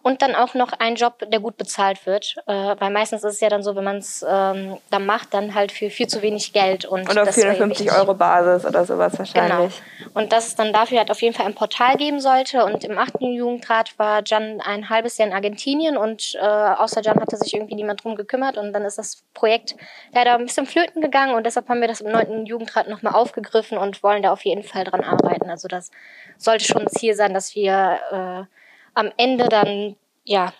und 0.02 0.22
dann 0.22 0.34
auch 0.34 0.54
noch 0.54 0.72
ein 0.78 0.94
Job, 0.94 1.14
der 1.26 1.40
gut 1.40 1.56
bezahlt 1.56 2.06
wird. 2.06 2.36
Äh, 2.46 2.52
weil 2.78 2.90
meistens 2.90 3.22
ist 3.22 3.34
es 3.34 3.40
ja 3.40 3.48
dann 3.48 3.62
so, 3.62 3.76
wenn 3.76 3.84
man 3.84 3.98
es 3.98 4.24
ähm, 4.26 4.78
dann 4.90 5.04
macht, 5.04 5.34
dann 5.34 5.54
halt 5.54 5.72
für 5.72 5.90
viel 5.90 6.06
zu 6.06 6.22
wenig 6.22 6.52
Geld. 6.52 6.86
Und 6.86 7.10
oder 7.10 7.30
450 7.30 7.92
Euro 7.92 8.14
Basis 8.14 8.64
oder 8.64 8.84
sowas 8.86 9.18
wahrscheinlich. 9.18 9.82
Genau. 9.98 10.10
Und 10.14 10.32
dass 10.32 10.48
es 10.48 10.54
dann 10.56 10.72
dafür 10.72 10.98
halt 10.98 11.10
auf 11.10 11.20
jeden 11.20 11.34
Fall 11.34 11.46
ein 11.46 11.54
Portal 11.54 11.96
geben 11.96 12.20
sollte. 12.20 12.64
Und 12.64 12.84
im 12.84 12.96
achten 12.96 13.32
Jugendrat 13.32 13.98
war 13.98 14.22
Jan 14.24 14.60
ein 14.62 14.88
halbes 14.88 15.18
Jahr 15.18 15.28
in 15.28 15.34
Argentinien 15.34 15.96
und 15.98 16.34
äh, 16.40 16.46
außer 16.46 17.02
Jan 17.02 17.20
hatte 17.20 17.36
sich 17.36 17.52
irgendwie 17.52 17.74
niemand 17.74 18.02
drum 18.02 18.16
gekümmert. 18.16 18.56
Und 18.56 18.72
dann 18.72 18.84
ist 18.84 18.96
das 18.96 19.22
Projekt 19.34 19.76
leider 20.12 20.34
ein 20.34 20.46
bisschen 20.46 20.66
flöten 20.66 21.02
gegangen 21.02 21.34
und 21.34 21.44
deshalb 21.44 21.68
haben 21.68 21.80
wir 21.80 21.88
das 21.88 22.00
im 22.00 22.10
neunten 22.10 22.46
Jugendrat 22.46 22.88
nochmal 22.88 23.14
aufgegriffen 23.14 23.76
und 23.76 24.02
wollen 24.02 24.22
da 24.22 24.32
auf 24.32 24.44
jeden 24.44 24.62
Fall 24.62 24.84
dran 24.84 25.04
arbeiten. 25.04 25.50
Also 25.50 25.68
das 25.68 25.90
sollte 26.38 26.64
schon 26.64 26.82
ein 26.82 26.88
Ziel 26.88 27.14
sein, 27.14 27.34
dass 27.34 27.54
wir 27.54 28.48
äh, 28.48 28.59
am 28.94 29.10
Ende 29.16 29.48
dann 29.48 29.96
ja 30.24 30.52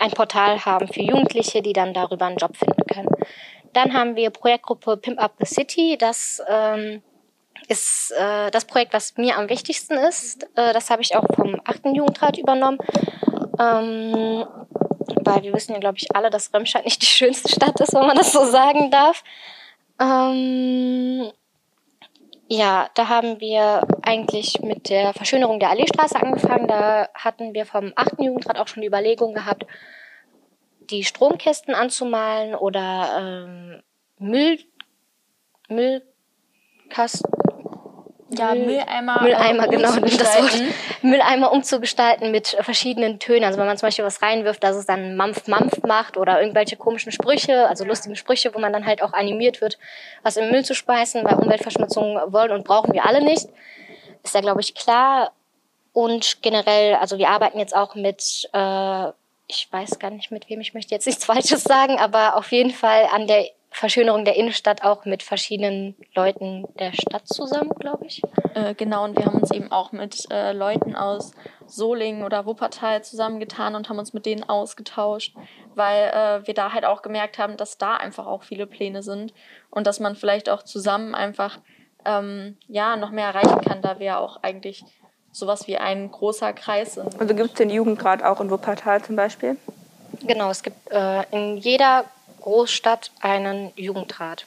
ein 0.00 0.10
Portal 0.12 0.64
haben 0.64 0.88
für 0.88 1.02
Jugendliche, 1.02 1.62
die 1.62 1.72
dann 1.72 1.94
darüber 1.94 2.26
einen 2.26 2.36
Job 2.36 2.56
finden 2.56 2.84
können. 2.86 3.08
Dann 3.72 3.92
haben 3.92 4.16
wir 4.16 4.30
Projektgruppe 4.30 4.96
Pimp 4.96 5.20
Up 5.20 5.32
the 5.38 5.46
City. 5.46 5.96
Das 5.98 6.42
ähm, 6.48 7.02
ist 7.68 8.12
äh, 8.16 8.50
das 8.50 8.64
Projekt, 8.64 8.92
was 8.92 9.16
mir 9.16 9.36
am 9.36 9.48
wichtigsten 9.48 9.94
ist. 9.94 10.44
Äh, 10.56 10.72
das 10.72 10.90
habe 10.90 11.02
ich 11.02 11.16
auch 11.16 11.26
vom 11.34 11.60
8. 11.64 11.86
Jugendrat 11.94 12.38
übernommen. 12.38 12.78
Ähm, 13.58 14.46
weil 15.24 15.42
wir 15.42 15.52
wissen 15.52 15.72
ja, 15.72 15.78
glaube 15.78 15.98
ich, 15.98 16.14
alle, 16.14 16.30
dass 16.30 16.52
Remscheid 16.52 16.84
nicht 16.84 17.02
die 17.02 17.06
schönste 17.18 17.48
Stadt 17.48 17.78
ist, 17.80 17.94
wenn 17.94 18.06
man 18.06 18.16
das 18.16 18.32
so 18.32 18.44
sagen 18.44 18.90
darf. 18.90 19.22
Ähm, 20.00 21.30
ja, 22.48 22.88
da 22.94 23.08
haben 23.08 23.40
wir 23.40 23.86
eigentlich 24.02 24.60
mit 24.62 24.88
der 24.88 25.12
Verschönerung 25.12 25.60
der 25.60 25.68
Alleestraße 25.68 26.16
angefangen. 26.16 26.66
Da 26.66 27.08
hatten 27.14 27.52
wir 27.52 27.66
vom 27.66 27.92
8. 27.94 28.20
Jugendrat 28.20 28.58
auch 28.58 28.68
schon 28.68 28.80
die 28.80 28.86
Überlegung 28.86 29.34
gehabt, 29.34 29.66
die 30.90 31.04
Stromkästen 31.04 31.74
anzumalen 31.74 32.54
oder 32.54 33.44
ähm, 33.46 33.82
Müll, 34.18 34.58
Müllkasten, 35.68 37.30
ja, 38.30 38.54
Mülleimer, 38.54 39.22
Mülleimer 39.22 39.64
äh, 39.64 39.68
genau, 39.68 39.96
das 39.96 40.36
Wort. 40.38 40.62
Mülleimer 41.02 41.50
umzugestalten 41.52 42.30
mit 42.30 42.48
verschiedenen 42.60 43.18
Tönen. 43.18 43.44
Also 43.44 43.58
wenn 43.58 43.66
man 43.66 43.76
zum 43.78 43.86
Beispiel 43.86 44.04
was 44.04 44.20
reinwirft, 44.20 44.62
dass 44.62 44.76
es 44.76 44.86
dann 44.86 45.16
Mampf 45.16 45.46
Mampf 45.46 45.82
macht 45.86 46.16
oder 46.16 46.40
irgendwelche 46.40 46.76
komischen 46.76 47.10
Sprüche, 47.10 47.68
also 47.68 47.84
lustige 47.84 48.16
Sprüche, 48.16 48.54
wo 48.54 48.58
man 48.58 48.72
dann 48.72 48.84
halt 48.84 49.02
auch 49.02 49.12
animiert 49.12 49.60
wird, 49.60 49.78
was 50.22 50.36
im 50.36 50.50
Müll 50.50 50.64
zu 50.64 50.74
speisen, 50.74 51.24
weil 51.24 51.36
Umweltverschmutzung 51.36 52.20
wollen 52.32 52.52
und 52.52 52.64
brauchen 52.64 52.92
wir 52.92 53.06
alle 53.06 53.22
nicht. 53.22 53.48
Ist 54.22 54.34
ja, 54.34 54.40
glaube 54.40 54.60
ich, 54.60 54.74
klar. 54.74 55.32
Und 55.94 56.42
generell, 56.42 56.96
also 56.96 57.18
wir 57.18 57.30
arbeiten 57.30 57.58
jetzt 57.58 57.74
auch 57.74 57.94
mit, 57.94 58.48
äh, 58.52 59.08
ich 59.46 59.68
weiß 59.70 59.98
gar 59.98 60.10
nicht 60.10 60.30
mit 60.30 60.50
wem, 60.50 60.60
ich 60.60 60.74
möchte 60.74 60.94
jetzt 60.94 61.06
nichts 61.06 61.24
Falsches 61.24 61.64
sagen, 61.64 61.98
aber 61.98 62.36
auf 62.36 62.52
jeden 62.52 62.72
Fall 62.72 63.08
an 63.10 63.26
der 63.26 63.46
Verschönerung 63.78 64.24
der 64.24 64.34
Innenstadt 64.34 64.82
auch 64.82 65.04
mit 65.04 65.22
verschiedenen 65.22 65.94
Leuten 66.12 66.64
der 66.80 66.92
Stadt 66.92 67.28
zusammen, 67.28 67.70
glaube 67.78 68.06
ich. 68.06 68.20
Äh, 68.54 68.74
genau, 68.74 69.04
und 69.04 69.16
wir 69.16 69.24
haben 69.24 69.40
uns 69.40 69.52
eben 69.52 69.70
auch 69.70 69.92
mit 69.92 70.26
äh, 70.32 70.52
Leuten 70.52 70.96
aus 70.96 71.30
Solingen 71.66 72.24
oder 72.24 72.44
Wuppertal 72.44 73.04
zusammengetan 73.04 73.76
und 73.76 73.88
haben 73.88 74.00
uns 74.00 74.12
mit 74.12 74.26
denen 74.26 74.42
ausgetauscht, 74.42 75.36
weil 75.76 76.08
äh, 76.08 76.44
wir 76.44 76.54
da 76.54 76.72
halt 76.72 76.84
auch 76.84 77.02
gemerkt 77.02 77.38
haben, 77.38 77.56
dass 77.56 77.78
da 77.78 77.94
einfach 77.94 78.26
auch 78.26 78.42
viele 78.42 78.66
Pläne 78.66 79.04
sind 79.04 79.32
und 79.70 79.86
dass 79.86 80.00
man 80.00 80.16
vielleicht 80.16 80.50
auch 80.50 80.64
zusammen 80.64 81.14
einfach 81.14 81.60
ähm, 82.04 82.56
ja 82.66 82.96
noch 82.96 83.12
mehr 83.12 83.28
erreichen 83.28 83.60
kann, 83.60 83.80
da 83.80 84.00
wir 84.00 84.18
auch 84.18 84.42
eigentlich 84.42 84.84
sowas 85.30 85.68
wie 85.68 85.76
ein 85.76 86.10
großer 86.10 86.52
Kreis 86.52 86.94
sind. 86.94 87.20
Also 87.20 87.32
gibt 87.32 87.50
es 87.50 87.54
den 87.54 87.70
Jugendrat 87.70 88.24
auch 88.24 88.40
in 88.40 88.50
Wuppertal 88.50 89.04
zum 89.04 89.14
Beispiel? 89.14 89.56
Genau, 90.26 90.50
es 90.50 90.64
gibt 90.64 90.90
äh, 90.90 91.22
in 91.30 91.58
jeder 91.58 92.06
Großstadt 92.40 93.10
einen 93.20 93.72
Jugendrat. 93.76 94.46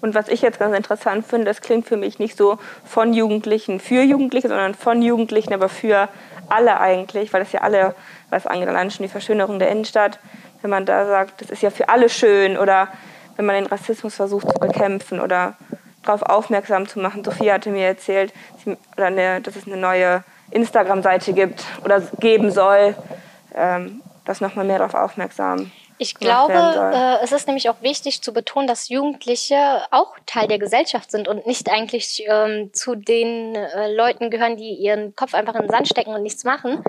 Und 0.00 0.14
was 0.14 0.28
ich 0.28 0.42
jetzt 0.42 0.60
ganz 0.60 0.76
interessant 0.76 1.26
finde, 1.26 1.46
das 1.46 1.60
klingt 1.60 1.86
für 1.86 1.96
mich 1.96 2.18
nicht 2.18 2.36
so 2.36 2.58
von 2.84 3.12
Jugendlichen 3.12 3.80
für 3.80 4.02
Jugendliche, 4.02 4.48
sondern 4.48 4.74
von 4.74 5.02
Jugendlichen, 5.02 5.52
aber 5.52 5.68
für 5.68 6.08
alle 6.48 6.80
eigentlich, 6.80 7.32
weil 7.32 7.40
das 7.40 7.52
ja 7.52 7.62
alle, 7.62 7.94
was 8.30 8.46
angeht, 8.46 8.68
allein 8.68 8.90
schon 8.90 9.04
die 9.04 9.10
Verschönerung 9.10 9.58
der 9.58 9.70
Innenstadt, 9.70 10.18
wenn 10.62 10.70
man 10.70 10.86
da 10.86 11.06
sagt, 11.06 11.40
das 11.40 11.50
ist 11.50 11.62
ja 11.62 11.70
für 11.70 11.88
alle 11.88 12.08
schön 12.08 12.56
oder 12.56 12.88
wenn 13.36 13.44
man 13.44 13.56
den 13.56 13.66
Rassismus 13.66 14.14
versucht 14.14 14.48
zu 14.50 14.58
bekämpfen 14.58 15.20
oder 15.20 15.56
darauf 16.04 16.22
aufmerksam 16.22 16.88
zu 16.88 17.00
machen. 17.00 17.24
Sophia 17.24 17.54
hatte 17.54 17.70
mir 17.70 17.86
erzählt, 17.86 18.32
dass 18.64 19.56
es 19.56 19.66
eine 19.66 19.76
neue 19.76 20.24
Instagram-Seite 20.50 21.32
gibt 21.32 21.64
oder 21.84 22.00
geben 22.18 22.50
soll, 22.50 22.94
ähm, 23.54 24.00
dass 24.24 24.40
nochmal 24.40 24.64
mehr 24.64 24.78
darauf 24.78 24.94
aufmerksam 24.94 25.70
ich 25.98 26.14
glaube, 26.14 26.52
äh, 26.52 27.24
es 27.24 27.32
ist 27.32 27.46
nämlich 27.46 27.68
auch 27.68 27.82
wichtig 27.82 28.22
zu 28.22 28.32
betonen, 28.32 28.66
dass 28.66 28.88
Jugendliche 28.88 29.82
auch 29.90 30.16
Teil 30.26 30.46
der 30.48 30.58
Gesellschaft 30.58 31.10
sind 31.10 31.28
und 31.28 31.46
nicht 31.46 31.70
eigentlich 31.70 32.24
ähm, 32.28 32.72
zu 32.72 32.94
den 32.94 33.54
äh, 33.54 33.92
Leuten 33.92 34.30
gehören, 34.30 34.56
die 34.56 34.74
ihren 34.74 35.14
Kopf 35.16 35.34
einfach 35.34 35.54
in 35.54 35.62
den 35.62 35.70
Sand 35.70 35.88
stecken 35.88 36.14
und 36.14 36.22
nichts 36.22 36.44
machen. 36.44 36.82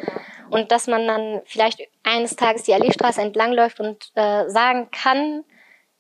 Und 0.50 0.72
dass 0.72 0.88
man 0.88 1.08
dann 1.08 1.42
vielleicht 1.46 1.82
eines 2.04 2.36
Tages 2.36 2.64
die 2.64 2.74
Alleestraße 2.74 3.22
entlangläuft 3.22 3.80
und 3.80 4.12
äh, 4.16 4.50
sagen 4.50 4.90
kann, 4.92 5.44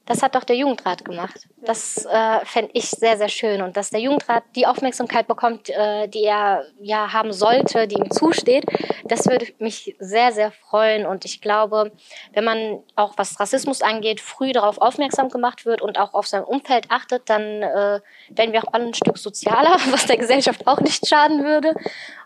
das 0.06 0.24
hat 0.24 0.34
doch 0.34 0.44
der 0.44 0.56
Jugendrat 0.56 1.06
gemacht. 1.06 1.48
Das 1.62 2.03
äh, 2.06 2.44
fände 2.44 2.72
ich 2.74 2.89
sehr, 2.89 3.18
sehr 3.18 3.29
schön. 3.29 3.62
Und 3.62 3.77
dass 3.77 3.91
der 3.91 4.00
Jugendrat 4.00 4.44
die 4.56 4.65
Aufmerksamkeit 4.65 5.27
bekommt, 5.27 5.70
äh, 5.70 6.08
die 6.08 6.24
er 6.24 6.65
ja 6.82 7.13
haben 7.13 7.32
sollte, 7.32 7.88
die 7.88 7.96
ihm 7.96 8.10
zusteht, 8.10 8.65
das 9.06 9.27
würde 9.27 9.46
mich 9.60 9.96
sehr, 10.00 10.32
sehr 10.32 10.51
freuen. 10.51 11.06
Und 11.06 11.25
ich 11.25 11.41
glaube, 11.41 11.91
wenn 12.34 12.44
man 12.44 12.79
auch 12.96 13.13
was 13.18 13.39
Rassismus 13.39 13.84
angeht, 13.84 14.20
früh 14.20 14.51
darauf 14.51 14.79
aufmerksam 14.79 15.29
gemacht 15.29 15.68
wird 15.68 15.82
und 15.82 16.00
auch 16.00 16.15
auf 16.15 16.25
sein 16.25 16.44
Umfeld 16.44 16.86
achtet, 16.89 17.29
dann 17.29 17.62
äh, 17.62 18.00
werden 18.29 18.51
wir 18.51 18.63
auch 18.63 18.74
alle 18.74 18.86
ein 18.86 18.94
Stück 18.96 19.20
sozialer, 19.20 19.77
was 19.91 20.08
der 20.08 20.18
Gesellschaft 20.18 20.65
auch 20.65 20.79
nicht 20.79 21.08
schaden 21.08 21.44
würde. 21.44 21.75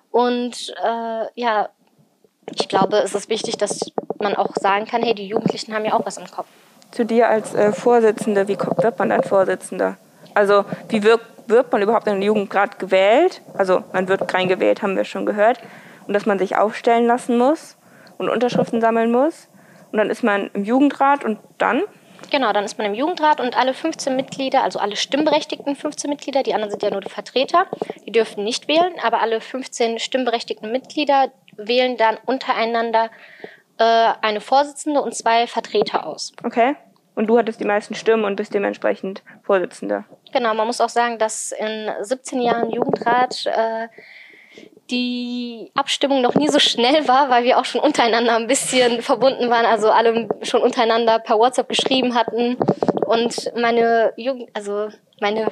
Und 0.10 0.74
äh, 0.82 1.26
ja, 1.36 1.70
ich 2.56 2.70
glaube, 2.70 2.98
es 3.00 3.14
ist 3.14 3.30
wichtig, 3.30 3.58
dass 3.58 3.92
man 4.20 4.36
auch 4.36 4.56
sagen 4.56 4.86
kann, 4.86 5.04
hey, 5.04 5.16
die 5.16 5.28
Jugendlichen 5.28 5.74
haben 5.74 5.84
ja 5.84 5.94
auch 5.94 6.06
was 6.06 6.18
im 6.18 6.28
Kopf 6.32 6.48
zu 6.94 7.06
dir 7.06 7.30
als 7.30 7.54
äh, 7.54 7.72
Vorsitzende. 7.72 8.48
Wie 8.48 8.58
wird 8.58 9.00
man 9.00 9.10
dann 9.10 9.24
Vorsitzender? 9.24 9.98
Also 10.34 10.66
wie 10.90 11.04
wird, 11.04 11.22
wird 11.48 11.72
man 11.72 11.82
überhaupt 11.82 12.08
in 12.08 12.14
den 12.14 12.22
Jugendrat 12.22 12.80
gewählt? 12.80 13.42
Also 13.58 13.84
man 13.92 14.08
wird 14.08 14.34
rein 14.34 14.48
gewählt, 14.48 14.82
haben 14.82 14.96
wir 14.96 15.06
schon 15.06 15.26
gehört. 15.26 15.60
Und 16.08 16.14
dass 16.14 16.26
man 16.26 16.40
sich 16.40 16.56
aufstellen 16.58 17.06
lassen 17.08 17.38
muss 17.38 17.78
und 18.18 18.30
Unterschriften 18.30 18.82
sammeln 18.82 19.12
muss. 19.12 19.48
Und 19.92 19.98
dann 19.98 20.10
ist 20.10 20.24
man 20.24 20.50
im 20.54 20.64
Jugendrat 20.64 21.24
und 21.24 21.40
dann? 21.58 21.84
Genau, 22.32 22.52
dann 22.52 22.64
ist 22.64 22.78
man 22.78 22.88
im 22.88 22.94
Jugendrat 22.94 23.40
und 23.40 23.56
alle 23.58 23.74
15 23.74 24.16
Mitglieder, 24.16 24.64
also 24.64 24.80
alle 24.80 24.96
stimmberechtigten 24.96 25.76
15 25.76 26.10
Mitglieder, 26.10 26.42
die 26.42 26.54
anderen 26.54 26.72
sind 26.72 26.82
ja 26.82 26.90
nur 26.90 27.02
die 27.02 27.10
Vertreter, 27.10 27.68
die 28.06 28.12
dürfen 28.12 28.44
nicht 28.44 28.68
wählen, 28.68 28.94
aber 29.04 29.22
alle 29.22 29.40
15 29.40 30.00
stimmberechtigten 30.00 30.72
Mitglieder 30.72 31.32
wählen 31.58 31.98
dann 31.98 32.18
untereinander 32.26 33.12
äh, 33.78 34.14
eine 34.22 34.42
Vorsitzende 34.42 35.02
und 35.02 35.16
zwei 35.16 35.48
Vertreter 35.48 36.06
aus. 36.06 36.34
Okay. 36.44 36.76
Und 37.16 37.28
du 37.28 37.38
hattest 37.38 37.60
die 37.60 37.66
meisten 37.66 37.94
Stimmen 37.94 38.26
und 38.26 38.36
bist 38.36 38.54
dementsprechend 38.54 39.22
Vorsitzende. 39.44 40.06
Genau, 40.32 40.54
man 40.56 40.66
muss 40.66 40.82
auch 40.82 40.90
sagen, 40.90 41.20
dass 41.20 41.52
in 41.52 41.92
17 42.02 42.42
Jahren 42.42 42.72
Jugendrat 42.72 43.46
äh, 43.46 43.88
die 44.90 45.72
Abstimmung 45.76 46.22
noch 46.22 46.36
nie 46.36 46.50
so 46.50 46.60
schnell 46.60 47.08
war, 47.08 47.30
weil 47.30 47.44
wir 47.44 47.60
auch 47.60 47.66
schon 47.66 47.82
untereinander 47.82 48.36
ein 48.36 48.48
bisschen 48.48 49.02
verbunden 49.02 49.50
waren, 49.50 49.66
also 49.66 49.90
alle 49.90 50.28
schon 50.42 50.62
untereinander 50.62 51.20
per 51.20 51.38
WhatsApp 51.38 51.70
geschrieben 51.70 52.16
hatten 52.16 52.58
und 53.06 53.52
meine 53.56 54.14
Jugend, 54.18 54.50
also 54.54 54.90
meine 55.24 55.48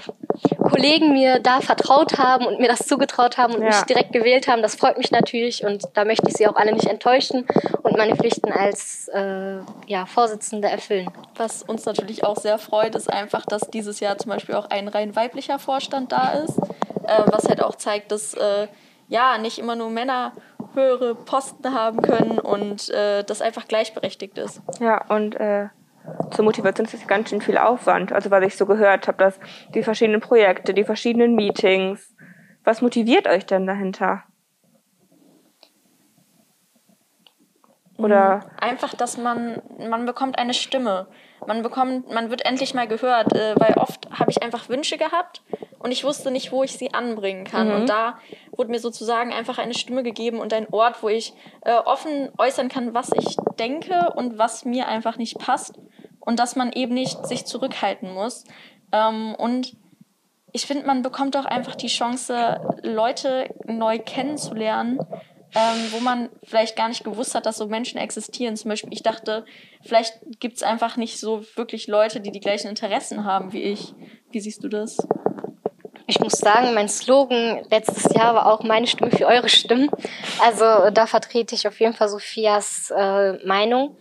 Kollegen 0.70 1.14
mir 1.14 1.40
da 1.40 1.62
vertraut 1.62 2.18
haben 2.18 2.46
und 2.46 2.60
mir 2.60 2.68
das 2.68 2.86
zugetraut 2.86 3.38
haben 3.38 3.56
und 3.56 3.62
ja. 3.62 3.70
mich 3.70 3.82
direkt 3.84 4.12
gewählt 4.12 4.48
haben. 4.48 4.62
Das 4.62 4.76
freut 4.76 4.98
mich 4.98 5.12
natürlich 5.12 5.64
und 5.64 5.84
da 5.94 6.06
möchte 6.06 6.28
ich 6.28 6.36
sie 6.36 6.48
auch 6.48 6.56
alle 6.56 6.74
nicht 6.74 6.88
enttäuschen 6.88 7.48
und 7.82 7.98
meine 7.98 8.16
Pflichten 8.16 8.52
als 8.52 9.08
äh, 9.08 9.60
ja, 9.88 10.06
Vorsitzende 10.06 10.70
erfüllen. 10.70 11.10
Was 11.36 11.64
uns 11.64 11.86
natürlich 11.86 12.24
auch 12.24 12.38
sehr 12.38 12.58
freut, 12.58 12.96
ist 12.96 13.12
einfach, 13.12 13.46
dass 13.46 13.62
dieses 13.72 14.02
Jahr 14.02 14.18
zum 14.18 14.32
Beispiel 14.32 14.56
auch 14.56 14.70
ein 14.70 14.90
rein 14.90 15.16
weiblicher 15.16 15.58
Vorstand 15.58 16.12
da 16.12 16.32
ist, 16.32 16.60
äh, 16.60 17.24
was 17.28 17.48
halt 17.48 17.64
auch 17.64 17.76
zeigt, 17.76 18.12
dass 18.12 18.34
äh, 18.34 18.68
ja 19.08 19.38
nicht 19.38 19.58
immer 19.58 19.76
nur 19.76 19.90
Männer 19.90 20.34
höhere 20.74 21.16
Posten 21.16 21.74
haben 21.74 22.02
können 22.02 22.40
und 22.40 22.90
äh, 22.90 23.24
das 23.24 23.42
einfach 23.42 23.68
gleichberechtigt 23.68 24.38
ist. 24.38 24.62
Ja, 24.80 25.06
und 25.08 25.36
äh, 25.36 25.70
zur 26.32 26.46
Motivation 26.46 26.86
ist 26.86 26.94
es 26.94 27.08
ganz 27.08 27.30
schön 27.30 27.42
viel 27.42 27.58
Aufwand. 27.58 28.12
Also 28.12 28.32
was 28.32 28.44
ich 28.44 28.58
so 28.58 28.66
gehört 28.66 29.08
habe, 29.08 29.18
dass 29.18 29.40
die 29.74 29.84
verschiedenen 29.84 30.22
Projekte, 30.22 30.74
die 30.74 30.84
verschiedenen 30.84 31.36
Meetings. 31.36 32.16
Was 32.64 32.82
motiviert 32.82 33.28
euch 33.28 33.46
denn 33.46 33.66
dahinter? 33.66 34.24
Oder 37.98 38.38
mhm. 38.38 38.42
einfach, 38.60 38.94
dass 38.94 39.18
man 39.18 39.62
man 39.80 40.06
bekommt 40.06 40.38
eine 40.38 40.54
Stimme. 40.54 41.08
Man 41.48 41.64
bekommt, 41.64 42.12
man 42.12 42.30
wird 42.30 42.46
endlich 42.46 42.74
mal 42.74 42.88
gehört, 42.88 43.34
äh, 43.34 43.56
weil 43.58 43.74
oft 43.76 44.08
habe 44.12 44.30
ich 44.30 44.44
einfach 44.44 44.70
Wünsche 44.70 44.98
gehabt 44.98 45.42
und 45.80 45.92
ich 45.92 46.04
wusste 46.04 46.30
nicht, 46.30 46.52
wo 46.52 46.64
ich 46.64 46.78
sie 46.78 46.94
anbringen 46.94 47.46
kann. 47.46 47.70
Mhm. 47.70 47.76
Und 47.76 47.90
da 47.90 48.20
wurde 48.52 48.70
mir 48.70 48.80
sozusagen 48.80 49.34
einfach 49.34 49.58
eine 49.58 49.74
Stimme 49.74 50.04
gegeben 50.04 50.40
und 50.40 50.54
ein 50.54 50.68
Ort, 50.72 51.02
wo 51.02 51.10
ich 51.10 51.34
äh, 51.62 51.74
offen 51.74 52.30
äußern 52.38 52.70
kann, 52.70 52.94
was 52.94 53.12
ich 53.12 53.38
denke 53.60 54.14
und 54.16 54.38
was 54.38 54.66
mir 54.66 54.88
einfach 54.88 55.18
nicht 55.18 55.40
passt 55.40 55.80
und 56.22 56.40
dass 56.40 56.56
man 56.56 56.72
eben 56.72 56.94
nicht 56.94 57.26
sich 57.28 57.46
zurückhalten 57.46 58.14
muss. 58.14 58.46
Ähm, 58.92 59.36
und 59.36 59.76
ich 60.54 60.66
finde, 60.66 60.86
man 60.86 61.02
bekommt 61.02 61.36
auch 61.38 61.46
einfach 61.46 61.76
die 61.76 61.88
Chance, 61.88 62.60
Leute 62.84 63.54
neu 63.66 64.00
kennenzulernen, 64.00 65.00
ähm, 65.54 65.88
wo 65.92 66.00
man 66.00 66.30
vielleicht 66.44 66.76
gar 66.76 66.88
nicht 66.88 67.04
gewusst 67.04 67.36
hat, 67.36 67.46
dass 67.46 67.58
so 67.58 67.68
Menschen 67.68 67.98
existieren. 67.98 68.56
Zum 68.56 68.70
Beispiel, 68.70 68.94
ich 68.94 69.04
dachte, 69.04 69.46
vielleicht 69.82 70.20
gibt 70.40 70.58
es 70.58 70.64
einfach 70.64 70.98
nicht 70.98 71.20
so 71.20 71.44
wirklich 71.56 71.88
Leute, 71.88 72.22
die 72.22 72.32
die 72.32 72.40
gleichen 72.40 72.68
Interessen 72.68 73.26
haben 73.26 73.52
wie 73.54 73.64
ich. 73.64 73.94
Wie 74.32 74.40
siehst 74.40 74.64
du 74.64 74.70
das? 74.70 74.98
Ich 76.08 76.20
muss 76.20 76.34
sagen, 76.34 76.74
mein 76.74 76.90
Slogan 76.90 77.66
letztes 77.70 78.14
Jahr 78.14 78.36
war 78.36 78.46
auch 78.48 78.64
meine 78.64 78.88
Stimme 78.88 79.12
für 79.12 79.28
eure 79.28 79.48
Stimmen. 79.48 79.90
Also 80.42 80.90
da 80.92 81.06
vertrete 81.06 81.56
ich 81.56 81.68
auf 81.68 81.80
jeden 81.80 81.94
Fall 81.94 82.10
Sophias 82.10 82.92
äh, 82.96 83.34
Meinung. 83.46 83.96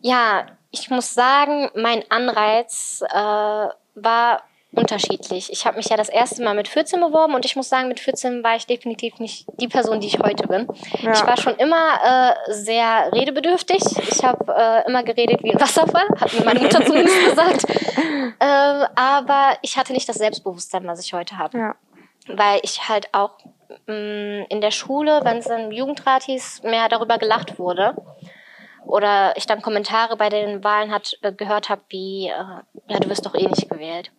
Ja, 0.00 0.46
ich 0.74 0.90
muss 0.90 1.14
sagen, 1.14 1.70
mein 1.74 2.02
Anreiz 2.10 3.02
äh, 3.08 3.14
war 3.14 4.42
unterschiedlich. 4.72 5.52
Ich 5.52 5.66
habe 5.66 5.76
mich 5.76 5.88
ja 5.88 5.96
das 5.96 6.08
erste 6.08 6.42
Mal 6.42 6.54
mit 6.54 6.66
14 6.66 7.00
beworben 7.00 7.34
und 7.34 7.44
ich 7.44 7.54
muss 7.54 7.68
sagen, 7.68 7.86
mit 7.86 8.00
14 8.00 8.42
war 8.42 8.56
ich 8.56 8.66
definitiv 8.66 9.20
nicht 9.20 9.46
die 9.60 9.68
Person, 9.68 10.00
die 10.00 10.08
ich 10.08 10.18
heute 10.18 10.48
bin. 10.48 10.66
Ja. 11.00 11.12
Ich 11.12 11.24
war 11.24 11.36
schon 11.36 11.54
immer 11.56 12.00
äh, 12.04 12.52
sehr 12.52 13.12
redebedürftig. 13.12 13.82
Ich 14.10 14.24
habe 14.24 14.52
äh, 14.52 14.88
immer 14.88 15.04
geredet 15.04 15.44
wie 15.44 15.52
ein 15.52 15.60
Wasserfall, 15.60 16.08
hat 16.20 16.32
mir 16.32 16.44
meine 16.44 16.58
Mutter 16.58 16.84
zumindest 16.84 17.24
gesagt. 17.30 17.66
Äh, 18.40 18.86
aber 18.96 19.56
ich 19.62 19.76
hatte 19.76 19.92
nicht 19.92 20.08
das 20.08 20.16
Selbstbewusstsein, 20.16 20.84
was 20.88 20.98
ich 20.98 21.12
heute 21.14 21.38
habe. 21.38 21.56
Ja. 21.56 21.74
Weil 22.26 22.58
ich 22.64 22.88
halt 22.88 23.10
auch 23.12 23.38
mh, 23.86 23.94
mm, 23.94 24.46
in 24.48 24.60
der 24.60 24.72
Schule, 24.72 25.20
wenn 25.22 25.36
es 25.36 25.46
im 25.46 25.70
Jugendrat 25.70 26.24
hieß, 26.24 26.64
mehr 26.64 26.88
darüber 26.88 27.18
gelacht 27.18 27.60
wurde 27.60 27.94
oder 28.86 29.36
ich 29.36 29.46
dann 29.46 29.62
Kommentare 29.62 30.16
bei 30.16 30.28
den 30.28 30.62
Wahlen 30.62 30.90
hat, 30.90 31.18
äh, 31.22 31.32
gehört 31.32 31.68
habe, 31.68 31.82
wie, 31.88 32.28
äh, 32.28 32.32
ja, 32.88 32.98
du 33.00 33.08
wirst 33.08 33.26
doch 33.26 33.34
eh 33.34 33.46
nicht 33.46 33.68
gewählt. 33.68 34.10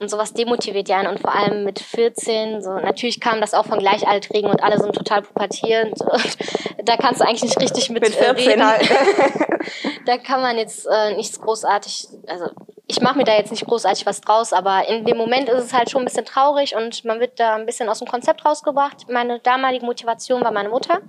Und 0.00 0.08
sowas 0.10 0.32
demotiviert 0.32 0.88
ja 0.88 0.98
einen. 0.98 1.08
Und 1.08 1.20
vor 1.20 1.34
allem 1.34 1.64
mit 1.64 1.80
14, 1.80 2.62
so, 2.62 2.70
natürlich 2.70 3.20
kam 3.20 3.40
das 3.40 3.52
auch 3.52 3.66
von 3.66 3.80
Gleichaltrigen 3.80 4.48
und 4.48 4.62
alle 4.62 4.78
sind 4.78 4.94
total 4.94 5.22
pubertierend. 5.22 6.00
Und 6.00 6.36
da 6.84 6.96
kannst 6.96 7.20
du 7.20 7.24
eigentlich 7.24 7.42
nicht 7.42 7.60
richtig 7.60 7.90
mit, 7.90 8.02
mit 8.02 8.14
14 8.14 8.36
äh, 8.36 8.50
reden. 8.50 8.66
Halt. 8.66 8.88
da 10.06 10.18
kann 10.18 10.40
man 10.40 10.56
jetzt 10.56 10.86
äh, 10.86 11.16
nichts 11.16 11.40
großartig, 11.40 12.08
also 12.28 12.46
ich 12.86 13.00
mache 13.00 13.18
mir 13.18 13.24
da 13.24 13.36
jetzt 13.36 13.50
nicht 13.50 13.66
großartig 13.66 14.06
was 14.06 14.20
draus, 14.20 14.52
aber 14.52 14.88
in 14.88 15.04
dem 15.04 15.18
Moment 15.18 15.48
ist 15.48 15.64
es 15.64 15.72
halt 15.72 15.90
schon 15.90 16.02
ein 16.02 16.04
bisschen 16.06 16.24
traurig 16.24 16.74
und 16.74 17.04
man 17.04 17.20
wird 17.20 17.38
da 17.38 17.56
ein 17.56 17.66
bisschen 17.66 17.88
aus 17.88 17.98
dem 17.98 18.08
Konzept 18.08 18.44
rausgebracht. 18.46 19.08
Meine 19.10 19.40
damalige 19.40 19.84
Motivation 19.84 20.42
war 20.42 20.52
meine 20.52 20.70
Mutter. 20.70 21.00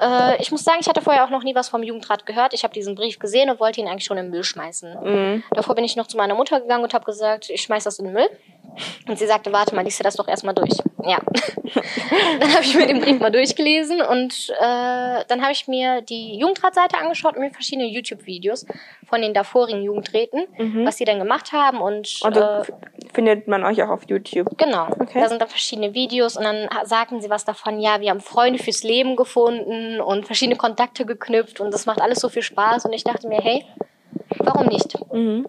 Äh, 0.00 0.40
ich 0.40 0.50
muss 0.50 0.64
sagen, 0.64 0.78
ich 0.80 0.88
hatte 0.88 1.02
vorher 1.02 1.24
auch 1.24 1.30
noch 1.30 1.42
nie 1.42 1.54
was 1.54 1.68
vom 1.68 1.82
Jugendrat 1.82 2.26
gehört. 2.26 2.54
Ich 2.54 2.64
habe 2.64 2.74
diesen 2.74 2.94
Brief 2.94 3.18
gesehen 3.18 3.50
und 3.50 3.60
wollte 3.60 3.80
ihn 3.80 3.88
eigentlich 3.88 4.04
schon 4.04 4.18
im 4.18 4.30
Müll 4.30 4.44
schmeißen. 4.44 4.96
Mhm. 5.02 5.42
Davor 5.52 5.74
bin 5.74 5.84
ich 5.84 5.96
noch 5.96 6.06
zu 6.06 6.16
meiner 6.16 6.34
Mutter 6.34 6.60
gegangen 6.60 6.84
und 6.84 6.94
habe 6.94 7.04
gesagt, 7.04 7.50
ich 7.50 7.62
schmeiß 7.62 7.84
das 7.84 7.98
in 7.98 8.06
den 8.06 8.14
Müll. 8.14 8.28
Und 9.08 9.18
sie 9.18 9.26
sagte, 9.26 9.52
warte 9.52 9.74
mal, 9.74 9.84
liest 9.84 9.98
du 9.98 10.04
das 10.04 10.16
doch 10.16 10.28
erstmal 10.28 10.54
durch. 10.54 10.76
Ja. 11.04 11.18
dann 12.40 12.52
habe 12.52 12.62
ich 12.62 12.74
mir 12.74 12.86
den 12.86 13.00
Brief 13.00 13.20
mal 13.20 13.30
durchgelesen 13.30 14.00
und 14.02 14.50
äh, 14.58 15.24
dann 15.26 15.42
habe 15.42 15.52
ich 15.52 15.68
mir 15.68 16.02
die 16.02 16.38
Jugendratseite 16.38 16.98
angeschaut 16.98 17.36
und 17.36 17.42
mir 17.42 17.50
verschiedene 17.50 17.88
YouTube-Videos 17.88 18.66
von 19.06 19.22
den 19.22 19.34
davorigen 19.34 19.82
Jugendräten, 19.82 20.44
mhm. 20.56 20.86
was 20.86 20.96
sie 20.96 21.04
dann 21.04 21.18
gemacht 21.18 21.52
haben 21.52 21.80
und 21.80 22.20
also 22.22 22.40
äh, 22.40 22.64
findet 23.12 23.48
man 23.48 23.64
euch 23.64 23.82
auch 23.82 23.88
auf 23.88 24.02
YouTube. 24.08 24.56
Genau. 24.58 24.88
Okay. 24.98 25.20
Da 25.20 25.28
sind 25.28 25.40
dann 25.40 25.48
verschiedene 25.48 25.94
Videos 25.94 26.36
und 26.36 26.44
dann 26.44 26.68
sagten 26.84 27.20
sie 27.20 27.30
was 27.30 27.44
davon, 27.44 27.80
ja, 27.80 28.00
wir 28.00 28.10
haben 28.10 28.20
Freunde 28.20 28.62
fürs 28.62 28.82
Leben 28.82 29.16
gefunden 29.16 30.00
und 30.00 30.26
verschiedene 30.26 30.56
Kontakte 30.56 31.06
geknüpft 31.06 31.60
und 31.60 31.72
das 31.72 31.86
macht 31.86 32.00
alles 32.00 32.20
so 32.20 32.28
viel 32.28 32.42
Spaß 32.42 32.84
und 32.84 32.92
ich 32.92 33.04
dachte 33.04 33.28
mir, 33.28 33.40
hey, 33.40 33.64
warum 34.38 34.66
nicht? 34.66 34.96
Mhm. 35.12 35.46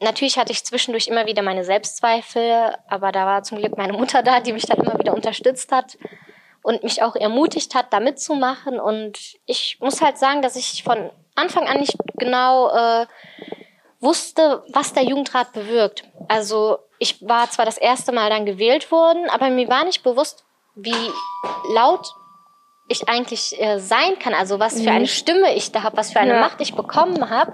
Natürlich 0.00 0.38
hatte 0.38 0.52
ich 0.52 0.64
zwischendurch 0.64 1.06
immer 1.06 1.26
wieder 1.26 1.42
meine 1.42 1.64
Selbstzweifel, 1.64 2.74
aber 2.88 3.12
da 3.12 3.26
war 3.26 3.42
zum 3.42 3.58
Glück 3.58 3.76
meine 3.76 3.92
Mutter 3.92 4.22
da, 4.24 4.40
die 4.40 4.52
mich 4.52 4.66
dann 4.66 4.78
immer 4.78 4.98
wieder 4.98 5.14
unterstützt 5.14 5.72
hat 5.72 5.96
und 6.62 6.82
mich 6.82 7.02
auch 7.02 7.14
ermutigt 7.16 7.74
hat, 7.74 7.92
da 7.92 8.00
mitzumachen. 8.00 8.80
Und 8.80 9.18
ich 9.46 9.78
muss 9.80 10.00
halt 10.00 10.18
sagen, 10.18 10.42
dass 10.42 10.56
ich 10.56 10.82
von 10.82 11.10
Anfang 11.34 11.68
an 11.68 11.80
nicht 11.80 11.96
genau 12.16 12.70
äh, 12.70 13.06
wusste, 14.00 14.64
was 14.68 14.92
der 14.92 15.04
Jugendrat 15.04 15.52
bewirkt. 15.52 16.04
Also 16.28 16.78
ich 16.98 17.26
war 17.26 17.50
zwar 17.50 17.64
das 17.64 17.78
erste 17.78 18.12
Mal 18.12 18.30
dann 18.30 18.46
gewählt 18.46 18.90
worden, 18.90 19.28
aber 19.28 19.50
mir 19.50 19.68
war 19.68 19.84
nicht 19.84 20.02
bewusst, 20.02 20.44
wie 20.74 20.94
laut 21.72 22.06
ich 22.88 23.08
eigentlich 23.08 23.60
äh, 23.60 23.78
sein 23.78 24.18
kann, 24.18 24.34
also 24.34 24.58
was 24.58 24.82
für 24.82 24.90
eine 24.90 25.00
mhm. 25.00 25.08
Stimme 25.08 25.54
ich 25.54 25.72
da 25.72 25.82
habe, 25.82 25.96
was 25.96 26.12
für 26.12 26.20
eine 26.20 26.34
ja. 26.34 26.40
Macht 26.40 26.60
ich 26.60 26.74
bekommen 26.74 27.30
habe, 27.30 27.52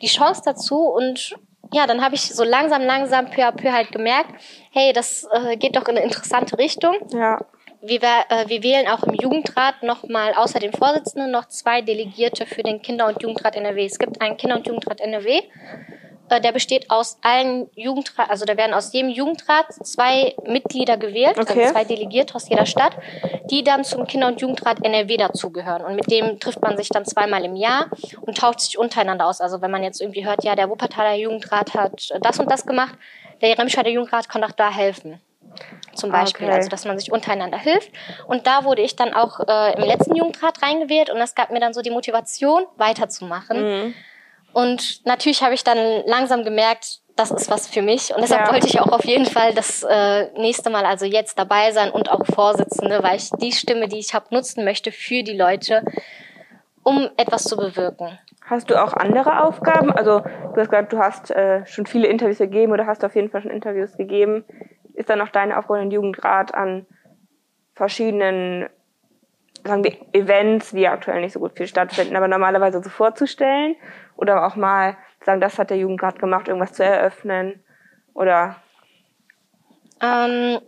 die 0.00 0.06
Chance 0.06 0.42
dazu 0.44 0.78
und 0.78 1.36
ja, 1.72 1.86
dann 1.86 2.02
habe 2.02 2.14
ich 2.14 2.22
so 2.22 2.44
langsam, 2.44 2.82
langsam, 2.82 3.30
peu 3.30 3.42
à 3.42 3.52
peu 3.52 3.72
halt 3.72 3.92
gemerkt, 3.92 4.30
hey, 4.72 4.92
das 4.92 5.26
äh, 5.32 5.56
geht 5.56 5.76
doch 5.76 5.86
in 5.88 5.96
eine 5.96 6.04
interessante 6.04 6.58
Richtung. 6.58 6.96
Ja. 7.12 7.38
Wir, 7.80 8.02
äh, 8.02 8.48
wir 8.48 8.62
wählen 8.62 8.88
auch 8.88 9.04
im 9.04 9.14
Jugendrat 9.14 9.82
nochmal 9.82 10.34
außer 10.34 10.58
dem 10.58 10.72
Vorsitzenden 10.72 11.30
noch 11.30 11.46
zwei 11.46 11.80
Delegierte 11.80 12.46
für 12.46 12.62
den 12.62 12.82
Kinder- 12.82 13.06
und 13.06 13.22
Jugendrat 13.22 13.54
NRW. 13.54 13.84
Es 13.84 13.98
gibt 13.98 14.20
einen 14.20 14.36
Kinder- 14.36 14.56
und 14.56 14.66
Jugendrat 14.66 15.00
NRW 15.00 15.42
äh, 16.30 16.40
der 16.40 16.52
besteht 16.52 16.90
aus 16.90 17.18
allen 17.22 17.68
Jugendrat, 17.74 18.30
also 18.30 18.44
da 18.44 18.56
werden 18.56 18.74
aus 18.74 18.92
jedem 18.92 19.10
Jugendrat 19.10 19.72
zwei 19.84 20.34
Mitglieder 20.44 20.96
gewählt, 20.96 21.38
also 21.38 21.52
okay. 21.52 21.62
also 21.62 21.74
zwei 21.74 21.84
Delegierte 21.84 22.34
aus 22.34 22.48
jeder 22.48 22.66
Stadt, 22.66 22.92
die 23.50 23.64
dann 23.64 23.84
zum 23.84 24.06
Kinder- 24.06 24.28
und 24.28 24.40
Jugendrat 24.40 24.84
NRW 24.84 25.16
dazugehören. 25.16 25.84
Und 25.84 25.96
mit 25.96 26.10
dem 26.10 26.38
trifft 26.40 26.62
man 26.62 26.76
sich 26.76 26.88
dann 26.88 27.04
zweimal 27.04 27.44
im 27.44 27.56
Jahr 27.56 27.86
und 28.20 28.38
tauscht 28.38 28.60
sich 28.60 28.78
untereinander 28.78 29.26
aus. 29.26 29.40
Also 29.40 29.60
wenn 29.60 29.70
man 29.70 29.82
jetzt 29.82 30.00
irgendwie 30.00 30.26
hört, 30.26 30.44
ja, 30.44 30.54
der 30.54 30.68
Wuppertaler 30.68 31.14
Jugendrat 31.14 31.74
hat 31.74 32.12
das 32.22 32.38
und 32.38 32.50
das 32.50 32.66
gemacht, 32.66 32.96
der 33.40 33.56
Remscheider 33.58 33.90
Jugendrat 33.90 34.28
kann 34.28 34.44
auch 34.44 34.52
da 34.52 34.70
helfen 34.70 35.20
zum 35.94 36.12
Beispiel, 36.12 36.46
okay. 36.46 36.56
also 36.56 36.68
dass 36.68 36.84
man 36.84 36.98
sich 36.98 37.10
untereinander 37.10 37.58
hilft. 37.58 37.90
Und 38.26 38.46
da 38.46 38.64
wurde 38.64 38.82
ich 38.82 38.96
dann 38.96 39.14
auch 39.14 39.40
äh, 39.40 39.74
im 39.76 39.82
letzten 39.82 40.14
Jugendrat 40.14 40.62
reingewählt 40.62 41.10
und 41.10 41.18
das 41.18 41.34
gab 41.34 41.50
mir 41.50 41.60
dann 41.60 41.74
so 41.74 41.82
die 41.82 41.90
Motivation, 41.90 42.64
weiterzumachen. 42.76 43.86
Mhm. 43.86 43.94
Und 44.52 45.04
natürlich 45.06 45.42
habe 45.42 45.54
ich 45.54 45.64
dann 45.64 45.78
langsam 46.06 46.44
gemerkt, 46.44 47.00
das 47.18 47.30
ist 47.32 47.50
was 47.50 47.66
für 47.66 47.82
mich. 47.82 48.14
Und 48.14 48.22
deshalb 48.22 48.46
ja. 48.46 48.52
wollte 48.52 48.66
ich 48.68 48.80
auch 48.80 48.92
auf 48.92 49.04
jeden 49.04 49.26
Fall 49.26 49.52
das 49.52 49.82
äh, 49.82 50.30
nächste 50.38 50.70
Mal, 50.70 50.84
also 50.84 51.04
jetzt 51.04 51.38
dabei 51.38 51.72
sein 51.72 51.90
und 51.90 52.10
auch 52.10 52.24
Vorsitzende, 52.26 53.02
weil 53.02 53.16
ich 53.16 53.30
die 53.40 53.52
Stimme, 53.52 53.88
die 53.88 53.98
ich 53.98 54.14
habe, 54.14 54.26
nutzen 54.30 54.64
möchte 54.64 54.92
für 54.92 55.22
die 55.24 55.36
Leute, 55.36 55.82
um 56.84 57.10
etwas 57.16 57.44
zu 57.44 57.56
bewirken. 57.56 58.18
Hast 58.44 58.70
du 58.70 58.82
auch 58.82 58.92
andere 58.94 59.42
Aufgaben? 59.42 59.92
Also 59.92 60.20
du 60.20 60.56
hast 60.56 60.70
gesagt, 60.70 60.92
du 60.92 60.98
hast 60.98 61.30
äh, 61.30 61.66
schon 61.66 61.86
viele 61.86 62.06
Interviews 62.06 62.38
gegeben 62.38 62.72
oder 62.72 62.86
hast 62.86 63.04
auf 63.04 63.14
jeden 63.14 63.30
Fall 63.30 63.42
schon 63.42 63.50
Interviews 63.50 63.96
gegeben. 63.96 64.44
Ist 64.94 65.10
dann 65.10 65.18
noch 65.18 65.28
deine 65.28 65.58
Aufgabe 65.58 65.82
im 65.82 65.90
Jugendrat 65.90 66.54
an 66.54 66.86
verschiedenen 67.74 68.68
sagen 69.64 69.84
wir, 69.84 69.92
Events, 70.12 70.70
die 70.70 70.86
aktuell 70.88 71.20
nicht 71.20 71.32
so 71.32 71.40
gut 71.40 71.52
viel 71.56 71.66
stattfinden, 71.66 72.16
aber 72.16 72.28
normalerweise 72.28 72.82
so 72.82 72.88
vorzustellen 72.88 73.76
oder 74.18 74.46
auch 74.46 74.56
mal 74.56 74.96
sagen, 75.24 75.40
das 75.40 75.58
hat 75.58 75.70
der 75.70 75.78
Jugendrat 75.78 76.18
gemacht, 76.18 76.48
irgendwas 76.48 76.74
zu 76.74 76.84
eröffnen 76.84 77.64
oder? 78.18 78.56
Ähm, 80.02 80.58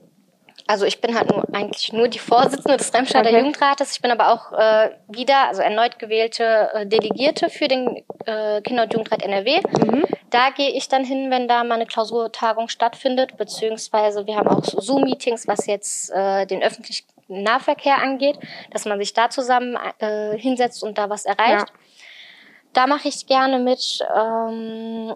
also 0.66 0.86
ich 0.86 1.00
bin 1.00 1.16
halt 1.16 1.30
nur, 1.30 1.44
eigentlich 1.52 1.92
nur 1.92 2.06
die 2.06 2.20
Vorsitzende 2.20 2.76
des 2.76 2.94
Remscheider 2.94 3.30
okay. 3.30 3.38
Jugendrates. 3.40 3.90
Ich 3.90 4.00
bin 4.00 4.12
aber 4.12 4.32
auch 4.32 4.52
äh, 4.52 4.90
wieder, 5.08 5.48
also 5.48 5.62
erneut 5.62 5.98
gewählte 5.98 6.70
äh, 6.72 6.86
Delegierte 6.86 7.50
für 7.50 7.66
den 7.66 8.04
äh, 8.24 8.60
Kinder- 8.62 8.84
und 8.84 8.92
Jugendrat 8.92 9.22
NRW. 9.22 9.60
Mhm. 9.84 10.04
Da 10.30 10.50
gehe 10.50 10.70
ich 10.70 10.88
dann 10.88 11.04
hin, 11.04 11.30
wenn 11.32 11.48
da 11.48 11.64
mal 11.64 11.74
eine 11.74 11.86
Klausurtagung 11.86 12.68
stattfindet, 12.68 13.36
beziehungsweise 13.36 14.28
wir 14.28 14.36
haben 14.36 14.46
auch 14.48 14.62
Zoom-Meetings, 14.62 15.48
was 15.48 15.66
jetzt 15.66 16.12
äh, 16.12 16.46
den 16.46 16.62
öffentlichen 16.62 17.04
Nahverkehr 17.26 17.98
angeht, 17.98 18.38
dass 18.70 18.84
man 18.84 19.00
sich 19.00 19.12
da 19.12 19.28
zusammen 19.28 19.76
äh, 19.98 20.38
hinsetzt 20.38 20.84
und 20.84 20.98
da 20.98 21.10
was 21.10 21.24
erreicht. 21.24 21.68
Ja. 21.68 21.74
Da 22.72 22.86
mache 22.86 23.08
ich 23.08 23.26
gerne 23.26 23.58
mit. 23.58 24.00
Ähm, 24.16 25.14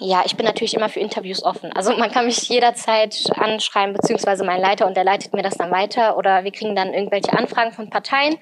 ja, 0.00 0.22
ich 0.24 0.36
bin 0.36 0.46
natürlich 0.46 0.74
immer 0.74 0.88
für 0.88 1.00
Interviews 1.00 1.42
offen. 1.42 1.72
Also 1.72 1.96
man 1.96 2.10
kann 2.10 2.26
mich 2.26 2.48
jederzeit 2.48 3.16
anschreiben, 3.36 3.94
beziehungsweise 3.94 4.44
mein 4.44 4.60
Leiter 4.60 4.86
und 4.86 4.96
der 4.96 5.04
leitet 5.04 5.34
mir 5.34 5.42
das 5.42 5.56
dann 5.56 5.72
weiter 5.72 6.16
oder 6.16 6.44
wir 6.44 6.52
kriegen 6.52 6.76
dann 6.76 6.94
irgendwelche 6.94 7.32
Anfragen 7.32 7.72
von 7.72 7.90
Parteien 7.90 8.36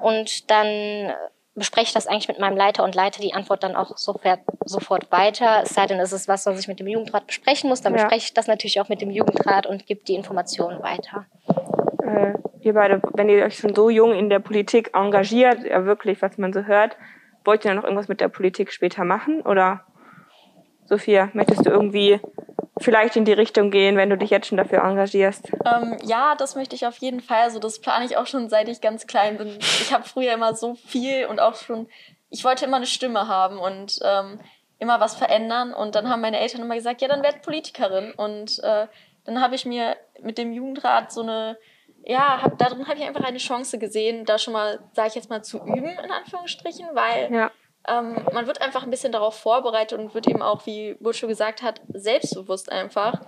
und 0.00 0.50
dann 0.50 1.12
bespreche 1.54 1.88
ich 1.88 1.92
das 1.92 2.06
eigentlich 2.06 2.28
mit 2.28 2.38
meinem 2.38 2.56
Leiter 2.56 2.82
und 2.82 2.94
leite 2.94 3.20
die 3.20 3.34
Antwort 3.34 3.62
dann 3.62 3.76
auch 3.76 3.96
sofort, 3.96 4.40
sofort 4.64 5.10
weiter. 5.12 5.62
Es 5.64 5.74
sei 5.74 5.86
denn, 5.86 6.00
es 6.00 6.12
ist 6.12 6.28
was, 6.28 6.46
was 6.46 6.58
ich 6.58 6.68
mit 6.68 6.80
dem 6.80 6.86
Jugendrat 6.86 7.26
besprechen 7.26 7.68
muss, 7.68 7.82
dann 7.82 7.94
ja. 7.94 8.02
bespreche 8.02 8.26
ich 8.26 8.34
das 8.34 8.46
natürlich 8.46 8.80
auch 8.80 8.88
mit 8.88 9.02
dem 9.02 9.10
Jugendrat 9.10 9.66
und 9.66 9.86
gebe 9.86 10.02
die 10.04 10.14
Informationen 10.14 10.82
weiter. 10.82 11.26
Äh, 12.02 12.34
ihr 12.60 12.72
beide, 12.72 13.02
wenn 13.14 13.28
ihr 13.28 13.44
euch 13.44 13.58
schon 13.58 13.74
so 13.74 13.90
jung 13.90 14.14
in 14.14 14.30
der 14.30 14.38
Politik 14.38 14.90
engagiert, 14.94 15.64
ja 15.64 15.84
wirklich, 15.84 16.22
was 16.22 16.38
man 16.38 16.52
so 16.52 16.62
hört, 16.62 16.96
wollt 17.44 17.64
ihr 17.64 17.74
noch 17.74 17.84
irgendwas 17.84 18.08
mit 18.08 18.20
der 18.20 18.28
Politik 18.28 18.72
später 18.72 19.04
machen? 19.04 19.42
Oder 19.42 19.84
Sophia, 20.86 21.30
möchtest 21.32 21.66
du 21.66 21.70
irgendwie 21.70 22.20
vielleicht 22.78 23.16
in 23.16 23.24
die 23.24 23.32
Richtung 23.32 23.70
gehen, 23.70 23.96
wenn 23.96 24.10
du 24.10 24.16
dich 24.16 24.30
jetzt 24.30 24.48
schon 24.48 24.58
dafür 24.58 24.82
engagierst? 24.82 25.50
Ähm, 25.64 25.96
ja, 26.04 26.34
das 26.34 26.56
möchte 26.56 26.74
ich 26.74 26.86
auf 26.86 26.96
jeden 26.98 27.20
Fall. 27.20 27.42
Also 27.42 27.58
das 27.58 27.80
plane 27.80 28.04
ich 28.04 28.16
auch 28.16 28.26
schon, 28.26 28.48
seit 28.48 28.68
ich 28.68 28.80
ganz 28.80 29.06
klein 29.06 29.38
bin. 29.38 29.58
Ich 29.60 29.92
habe 29.92 30.04
früher 30.04 30.32
immer 30.32 30.54
so 30.54 30.74
viel 30.74 31.26
und 31.26 31.40
auch 31.40 31.54
schon, 31.54 31.88
ich 32.30 32.44
wollte 32.44 32.64
immer 32.64 32.78
eine 32.78 32.86
Stimme 32.86 33.28
haben 33.28 33.58
und 33.58 33.98
ähm, 34.04 34.40
immer 34.78 35.00
was 35.00 35.14
verändern. 35.14 35.72
Und 35.72 35.94
dann 35.94 36.08
haben 36.08 36.20
meine 36.20 36.40
Eltern 36.40 36.62
immer 36.62 36.74
gesagt, 36.74 37.00
ja, 37.02 37.08
dann 37.08 37.22
werd 37.22 37.42
Politikerin. 37.42 38.12
Und 38.12 38.58
äh, 38.64 38.86
dann 39.24 39.40
habe 39.40 39.54
ich 39.54 39.64
mir 39.64 39.96
mit 40.20 40.38
dem 40.38 40.52
Jugendrat 40.52 41.12
so 41.12 41.22
eine, 41.22 41.56
ja, 42.04 42.42
hab, 42.42 42.58
darin 42.58 42.86
habe 42.86 42.98
ich 42.98 43.04
einfach 43.04 43.24
eine 43.24 43.38
Chance 43.38 43.78
gesehen, 43.78 44.24
da 44.24 44.38
schon 44.38 44.52
mal, 44.52 44.80
sage 44.92 45.08
ich 45.08 45.14
jetzt 45.14 45.30
mal, 45.30 45.42
zu 45.42 45.58
üben, 45.58 45.90
in 45.90 46.10
Anführungsstrichen, 46.10 46.88
weil 46.94 47.32
ja. 47.32 47.50
ähm, 47.88 48.26
man 48.32 48.46
wird 48.46 48.60
einfach 48.60 48.82
ein 48.82 48.90
bisschen 48.90 49.12
darauf 49.12 49.38
vorbereitet 49.38 49.98
und 49.98 50.14
wird 50.14 50.26
eben 50.26 50.42
auch, 50.42 50.66
wie 50.66 50.94
Burcho 50.94 51.26
gesagt 51.26 51.62
hat, 51.62 51.80
selbstbewusst 51.92 52.70
einfach. 52.70 53.20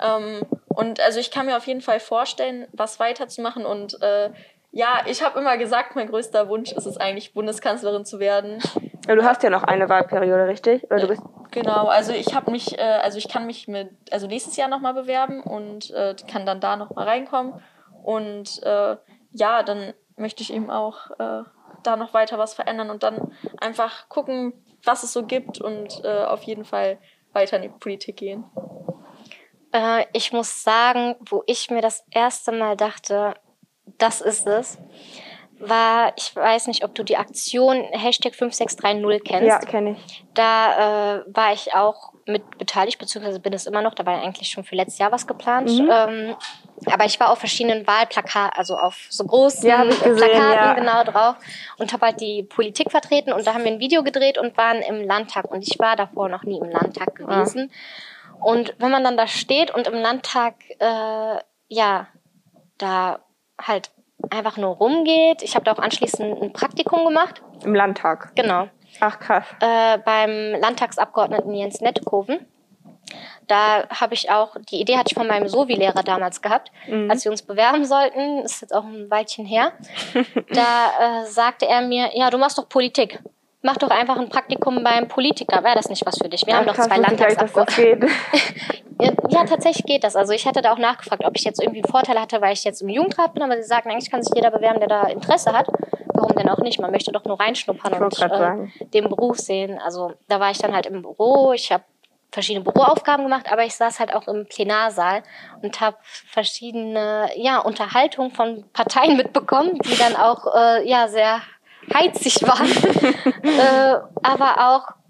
Ähm, 0.00 0.42
und 0.68 1.00
also 1.00 1.18
ich 1.18 1.30
kann 1.30 1.46
mir 1.46 1.56
auf 1.56 1.66
jeden 1.66 1.80
Fall 1.80 2.00
vorstellen, 2.00 2.68
was 2.72 3.00
weiterzumachen 3.00 3.66
und 3.66 4.00
äh, 4.02 4.30
ja, 4.72 5.02
ich 5.06 5.22
habe 5.24 5.40
immer 5.40 5.58
gesagt, 5.58 5.96
mein 5.96 6.08
größter 6.08 6.48
Wunsch 6.48 6.70
ist 6.72 6.86
es 6.86 6.96
eigentlich, 6.96 7.34
Bundeskanzlerin 7.34 8.04
zu 8.04 8.20
werden. 8.20 8.62
Ja, 9.08 9.16
du 9.16 9.24
hast 9.24 9.42
ja 9.42 9.50
noch 9.50 9.64
eine 9.64 9.88
Wahlperiode, 9.88 10.46
richtig? 10.46 10.84
Oder 10.84 11.00
du 11.00 11.08
bist 11.08 11.22
genau, 11.50 11.86
also 11.86 12.12
ich 12.12 12.34
habe 12.34 12.52
mich, 12.52 12.78
äh, 12.78 12.82
also 12.82 13.18
ich 13.18 13.28
kann 13.28 13.46
mich 13.46 13.66
mit, 13.66 13.90
also 14.12 14.28
nächstes 14.28 14.56
Jahr 14.56 14.68
nochmal 14.68 14.94
bewerben 14.94 15.42
und 15.42 15.90
äh, 15.90 16.14
kann 16.30 16.46
dann 16.46 16.60
da 16.60 16.76
nochmal 16.76 17.08
reinkommen. 17.08 17.54
Und 18.02 18.62
äh, 18.62 18.96
ja, 19.32 19.62
dann 19.62 19.94
möchte 20.16 20.42
ich 20.42 20.52
eben 20.52 20.70
auch 20.70 21.10
äh, 21.18 21.42
da 21.82 21.96
noch 21.96 22.14
weiter 22.14 22.38
was 22.38 22.54
verändern 22.54 22.90
und 22.90 23.02
dann 23.02 23.32
einfach 23.60 24.08
gucken, 24.08 24.52
was 24.84 25.02
es 25.02 25.12
so 25.12 25.24
gibt 25.24 25.60
und 25.60 26.02
äh, 26.04 26.24
auf 26.24 26.42
jeden 26.42 26.64
Fall 26.64 26.98
weiter 27.32 27.56
in 27.56 27.62
die 27.62 27.68
Politik 27.68 28.16
gehen. 28.16 28.44
Äh, 29.72 30.04
ich 30.12 30.32
muss 30.32 30.62
sagen, 30.62 31.16
wo 31.20 31.42
ich 31.46 31.70
mir 31.70 31.82
das 31.82 32.04
erste 32.10 32.52
Mal 32.52 32.76
dachte, 32.76 33.34
das 33.98 34.20
ist 34.20 34.46
es, 34.46 34.78
war, 35.60 36.12
ich 36.16 36.34
weiß 36.34 36.66
nicht, 36.68 36.84
ob 36.84 36.94
du 36.94 37.04
die 37.04 37.18
Aktion 37.18 37.76
Hashtag 37.92 38.34
5630 38.34 39.24
kennst. 39.24 39.46
Ja, 39.46 39.58
kenne 39.58 39.92
ich. 39.92 40.24
Da 40.34 41.18
äh, 41.18 41.24
war 41.26 41.52
ich 41.52 41.74
auch 41.74 42.14
mit 42.26 42.58
beteiligt, 42.58 42.98
beziehungsweise 42.98 43.40
bin 43.40 43.52
es 43.52 43.66
immer 43.66 43.82
noch, 43.82 43.94
da 43.94 44.06
war 44.06 44.22
eigentlich 44.22 44.48
schon 44.48 44.64
für 44.64 44.76
letztes 44.76 44.98
Jahr 44.98 45.12
was 45.12 45.26
geplant. 45.26 45.70
Mhm. 45.70 45.90
Ähm, 45.92 46.36
aber 46.86 47.04
ich 47.04 47.20
war 47.20 47.30
auf 47.30 47.38
verschiedenen 47.38 47.86
Wahlplakaten, 47.86 48.58
also 48.58 48.76
auf 48.76 49.06
so 49.10 49.24
großen 49.24 49.68
ja, 49.68 49.84
gesehen, 49.84 50.16
Plakaten 50.16 50.54
ja. 50.54 50.72
genau 50.74 51.04
drauf 51.04 51.36
und 51.78 51.92
habe 51.92 52.06
halt 52.06 52.20
die 52.20 52.42
Politik 52.42 52.90
vertreten 52.90 53.32
und 53.32 53.46
da 53.46 53.54
haben 53.54 53.64
wir 53.64 53.72
ein 53.72 53.80
Video 53.80 54.02
gedreht 54.02 54.38
und 54.38 54.56
waren 54.56 54.78
im 54.82 55.02
Landtag 55.02 55.50
und 55.50 55.62
ich 55.62 55.78
war 55.78 55.96
davor 55.96 56.28
noch 56.28 56.44
nie 56.44 56.58
im 56.58 56.70
Landtag 56.70 57.14
gewesen. 57.14 57.70
Ja. 57.70 58.44
Und 58.44 58.74
wenn 58.78 58.90
man 58.90 59.04
dann 59.04 59.16
da 59.16 59.26
steht 59.26 59.70
und 59.70 59.86
im 59.86 59.94
Landtag, 59.94 60.54
äh, 60.78 61.38
ja, 61.68 62.06
da 62.78 63.20
halt 63.60 63.90
einfach 64.30 64.56
nur 64.56 64.76
rumgeht. 64.76 65.42
Ich 65.42 65.54
habe 65.54 65.64
da 65.64 65.72
auch 65.72 65.78
anschließend 65.78 66.42
ein 66.42 66.52
Praktikum 66.52 67.04
gemacht. 67.04 67.42
Im 67.64 67.74
Landtag? 67.74 68.32
Genau. 68.34 68.68
Ach 69.00 69.18
krass. 69.18 69.44
Äh, 69.60 69.98
beim 69.98 70.60
Landtagsabgeordneten 70.60 71.54
Jens 71.54 71.80
Nettekoven. 71.80 72.46
Da 73.46 73.88
habe 73.88 74.14
ich 74.14 74.30
auch, 74.30 74.56
die 74.70 74.80
Idee 74.80 74.96
hatte 74.96 75.08
ich 75.10 75.14
von 75.14 75.26
meinem 75.26 75.48
Sovi-Lehrer 75.48 76.02
damals 76.02 76.40
gehabt, 76.42 76.70
mhm. 76.86 77.10
als 77.10 77.24
wir 77.24 77.32
uns 77.32 77.42
bewerben 77.42 77.84
sollten, 77.84 78.42
das 78.42 78.52
ist 78.52 78.60
jetzt 78.62 78.74
auch 78.74 78.84
ein 78.84 79.10
Weilchen 79.10 79.44
her. 79.44 79.72
da 80.50 81.22
äh, 81.22 81.26
sagte 81.26 81.66
er 81.66 81.82
mir, 81.82 82.10
ja, 82.14 82.30
du 82.30 82.38
machst 82.38 82.58
doch 82.58 82.68
Politik 82.68 83.20
mach 83.62 83.76
doch 83.76 83.90
einfach 83.90 84.18
ein 84.18 84.28
Praktikum 84.28 84.82
beim 84.82 85.08
Politiker. 85.08 85.62
Wäre 85.62 85.74
das 85.74 85.88
nicht 85.88 86.04
was 86.06 86.18
für 86.18 86.28
dich? 86.28 86.46
Wir 86.46 86.52
ja, 86.54 86.60
haben 86.60 86.66
doch 86.66 86.74
zwei 86.74 86.96
Landtagsabgeordnete. 86.96 88.06
ja, 89.28 89.44
tatsächlich 89.44 89.86
geht 89.86 90.04
das. 90.04 90.16
Also 90.16 90.32
ich 90.32 90.46
hatte 90.46 90.62
da 90.62 90.72
auch 90.72 90.78
nachgefragt, 90.78 91.24
ob 91.24 91.36
ich 91.36 91.44
jetzt 91.44 91.60
irgendwie 91.60 91.82
einen 91.82 91.90
Vorteil 91.90 92.18
hatte, 92.18 92.40
weil 92.40 92.52
ich 92.52 92.64
jetzt 92.64 92.82
im 92.82 92.88
Jugendrat 92.88 93.34
bin, 93.34 93.42
aber 93.42 93.56
sie 93.56 93.68
sagen, 93.68 93.90
eigentlich 93.90 94.10
kann 94.10 94.22
sich 94.22 94.34
jeder 94.34 94.50
bewerben, 94.50 94.80
der 94.80 94.88
da 94.88 95.02
Interesse 95.04 95.52
hat. 95.52 95.68
Warum 96.14 96.36
denn 96.36 96.48
auch 96.48 96.58
nicht? 96.58 96.80
Man 96.80 96.90
möchte 96.90 97.12
doch 97.12 97.24
nur 97.24 97.38
reinschnuppern 97.38 98.02
und 98.02 98.20
äh, 98.20 98.84
den 98.90 99.08
Beruf 99.08 99.38
sehen. 99.38 99.78
Also 99.78 100.12
da 100.28 100.40
war 100.40 100.50
ich 100.50 100.58
dann 100.58 100.74
halt 100.74 100.86
im 100.86 101.02
Büro, 101.02 101.52
ich 101.52 101.72
habe 101.72 101.84
verschiedene 102.32 102.64
Büroaufgaben 102.64 103.24
gemacht, 103.24 103.50
aber 103.50 103.64
ich 103.64 103.74
saß 103.74 104.00
halt 104.00 104.14
auch 104.14 104.28
im 104.28 104.46
Plenarsaal 104.46 105.22
und 105.62 105.80
habe 105.80 105.96
verschiedene 106.02 107.30
ja, 107.36 107.58
Unterhaltungen 107.58 108.32
von 108.32 108.64
Parteien 108.72 109.16
mitbekommen, 109.16 109.78
die 109.78 109.96
dann 109.96 110.16
auch 110.16 110.54
äh, 110.54 110.88
ja 110.88 111.08
sehr 111.08 111.42
heizig 111.92 112.42
war, 112.42 112.60
äh, 112.62 114.00
aber 114.22 114.70
auch 114.70 115.00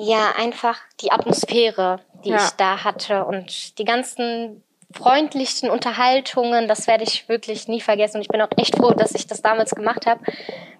ja 0.00 0.32
einfach 0.38 0.78
die 1.00 1.12
Atmosphäre, 1.12 2.00
die 2.24 2.30
ja. 2.30 2.36
ich 2.36 2.50
da 2.50 2.82
hatte 2.84 3.24
und 3.24 3.78
die 3.78 3.84
ganzen 3.84 4.62
freundlichen 4.94 5.70
Unterhaltungen, 5.70 6.68
das 6.68 6.86
werde 6.86 7.04
ich 7.04 7.28
wirklich 7.28 7.68
nie 7.68 7.80
vergessen. 7.80 8.18
Und 8.18 8.22
ich 8.22 8.28
bin 8.28 8.40
auch 8.40 8.48
echt 8.56 8.76
froh, 8.76 8.92
dass 8.92 9.14
ich 9.14 9.26
das 9.26 9.42
damals 9.42 9.74
gemacht 9.74 10.06
habe, 10.06 10.20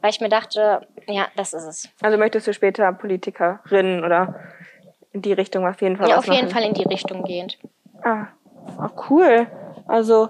weil 0.01 0.11
ich 0.11 0.21
mir 0.21 0.29
dachte, 0.29 0.87
ja, 1.07 1.27
das 1.37 1.53
ist 1.53 1.65
es. 1.65 1.89
Also 2.01 2.17
möchtest 2.17 2.47
du 2.47 2.55
später 2.55 2.93
Politikerin 2.93 4.05
oder 4.05 4.41
in 5.15 5.23
die 5.23 5.33
Richtung 5.33 5.67
auf 5.67 5.81
jeden 5.81 5.97
Fall? 5.97 6.11
Ja, 6.11 6.19
auf 6.19 6.27
jeden 6.27 6.49
Fall 6.49 6.63
in 6.63 6.75
die 6.75 6.85
Richtung 6.85 7.23
gehend. 7.23 7.59
Ah, 8.03 8.27
auch 8.79 9.11
cool. 9.11 9.47
Also 9.87 10.29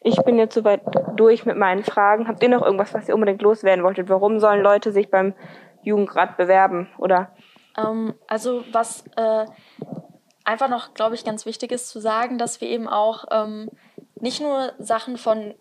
ich 0.00 0.16
bin 0.22 0.38
jetzt 0.38 0.54
soweit 0.54 0.80
durch 1.14 1.46
mit 1.46 1.56
meinen 1.56 1.84
Fragen. 1.84 2.26
Habt 2.26 2.42
ihr 2.42 2.48
noch 2.48 2.62
irgendwas, 2.62 2.94
was 2.94 3.08
ihr 3.08 3.14
unbedingt 3.14 3.42
loswerden 3.42 3.84
wolltet? 3.84 4.08
Warum 4.08 4.40
sollen 4.40 4.62
Leute 4.62 4.90
sich 4.90 5.10
beim 5.10 5.34
Jugendrat 5.82 6.36
bewerben? 6.36 6.88
Oder? 6.98 7.30
Ähm, 7.78 8.14
also 8.26 8.64
was 8.72 9.04
äh, 9.16 9.46
einfach 10.44 10.68
noch, 10.68 10.94
glaube 10.94 11.14
ich, 11.14 11.24
ganz 11.24 11.46
wichtig 11.46 11.70
ist 11.70 11.88
zu 11.88 12.00
sagen, 12.00 12.38
dass 12.38 12.60
wir 12.60 12.68
eben 12.68 12.88
auch 12.88 13.26
ähm, 13.30 13.68
nicht 14.16 14.40
nur 14.40 14.72
Sachen 14.78 15.18
von 15.18 15.54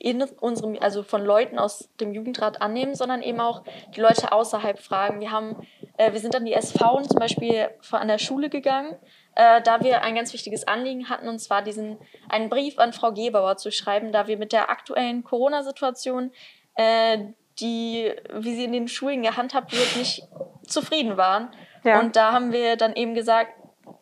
in 0.00 0.22
unserem, 0.22 0.78
also 0.80 1.02
von 1.02 1.24
Leuten 1.24 1.58
aus 1.58 1.90
dem 2.00 2.14
Jugendrat 2.14 2.62
annehmen, 2.62 2.94
sondern 2.94 3.22
eben 3.22 3.40
auch 3.40 3.62
die 3.94 4.00
Leute 4.00 4.32
außerhalb 4.32 4.78
fragen. 4.78 5.20
Wir 5.20 5.30
haben, 5.30 5.56
äh, 6.00 6.12
wir 6.12 6.20
sind 6.20 6.34
an 6.34 6.44
die 6.44 6.54
SV 6.54 7.02
zum 7.02 7.18
Beispiel 7.18 7.68
an 7.90 8.08
der 8.08 8.18
Schule 8.18 8.48
gegangen 8.48 8.96
äh, 9.34 9.62
da 9.62 9.82
wir 9.82 10.02
ein 10.02 10.14
ganz 10.14 10.32
wichtiges 10.32 10.66
Anliegen 10.66 11.08
hatten, 11.08 11.28
und 11.28 11.38
zwar 11.38 11.62
diesen 11.62 11.98
einen 12.28 12.50
Brief 12.50 12.78
an 12.78 12.92
Frau 12.92 13.12
Gebauer 13.12 13.56
zu 13.56 13.70
schreiben, 13.70 14.12
da 14.12 14.26
wir 14.26 14.36
mit 14.36 14.52
der 14.52 14.70
aktuellen 14.70 15.22
Corona-Situation, 15.24 16.32
äh, 16.74 17.18
die, 17.58 18.12
wie 18.32 18.54
sie 18.54 18.64
in 18.64 18.72
den 18.72 18.88
Schulen 18.88 19.22
gehandhabt 19.22 19.72
wird, 19.72 19.96
nicht 19.96 20.28
zufrieden 20.66 21.16
waren. 21.16 21.50
Ja. 21.84 22.00
Und 22.00 22.16
da 22.16 22.32
haben 22.32 22.52
wir 22.52 22.76
dann 22.76 22.94
eben 22.94 23.14
gesagt, 23.14 23.52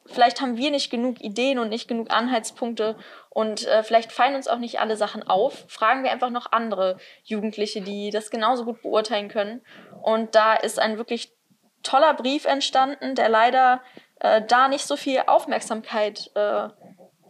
vielleicht 0.06 0.40
haben 0.40 0.56
wir 0.56 0.70
nicht 0.70 0.90
genug 0.90 1.20
Ideen 1.20 1.58
und 1.58 1.68
nicht 1.68 1.88
genug 1.88 2.10
Anhaltspunkte 2.10 2.96
und 3.30 3.66
äh, 3.66 3.82
vielleicht 3.82 4.10
fallen 4.10 4.34
uns 4.34 4.48
auch 4.48 4.58
nicht 4.58 4.80
alle 4.80 4.96
Sachen 4.96 5.22
auf. 5.22 5.66
Fragen 5.68 6.02
wir 6.02 6.10
einfach 6.10 6.30
noch 6.30 6.50
andere 6.52 6.96
Jugendliche, 7.24 7.80
die 7.80 8.10
das 8.10 8.30
genauso 8.30 8.64
gut 8.64 8.82
beurteilen 8.82 9.28
können. 9.28 9.60
Und 10.02 10.34
da 10.34 10.54
ist 10.54 10.78
ein 10.78 10.96
wirklich 10.96 11.37
toller 11.82 12.14
Brief 12.14 12.44
entstanden, 12.44 13.14
der 13.14 13.28
leider 13.28 13.80
äh, 14.20 14.42
da 14.46 14.68
nicht 14.68 14.86
so 14.86 14.96
viel 14.96 15.22
Aufmerksamkeit 15.26 16.30
äh, 16.34 16.68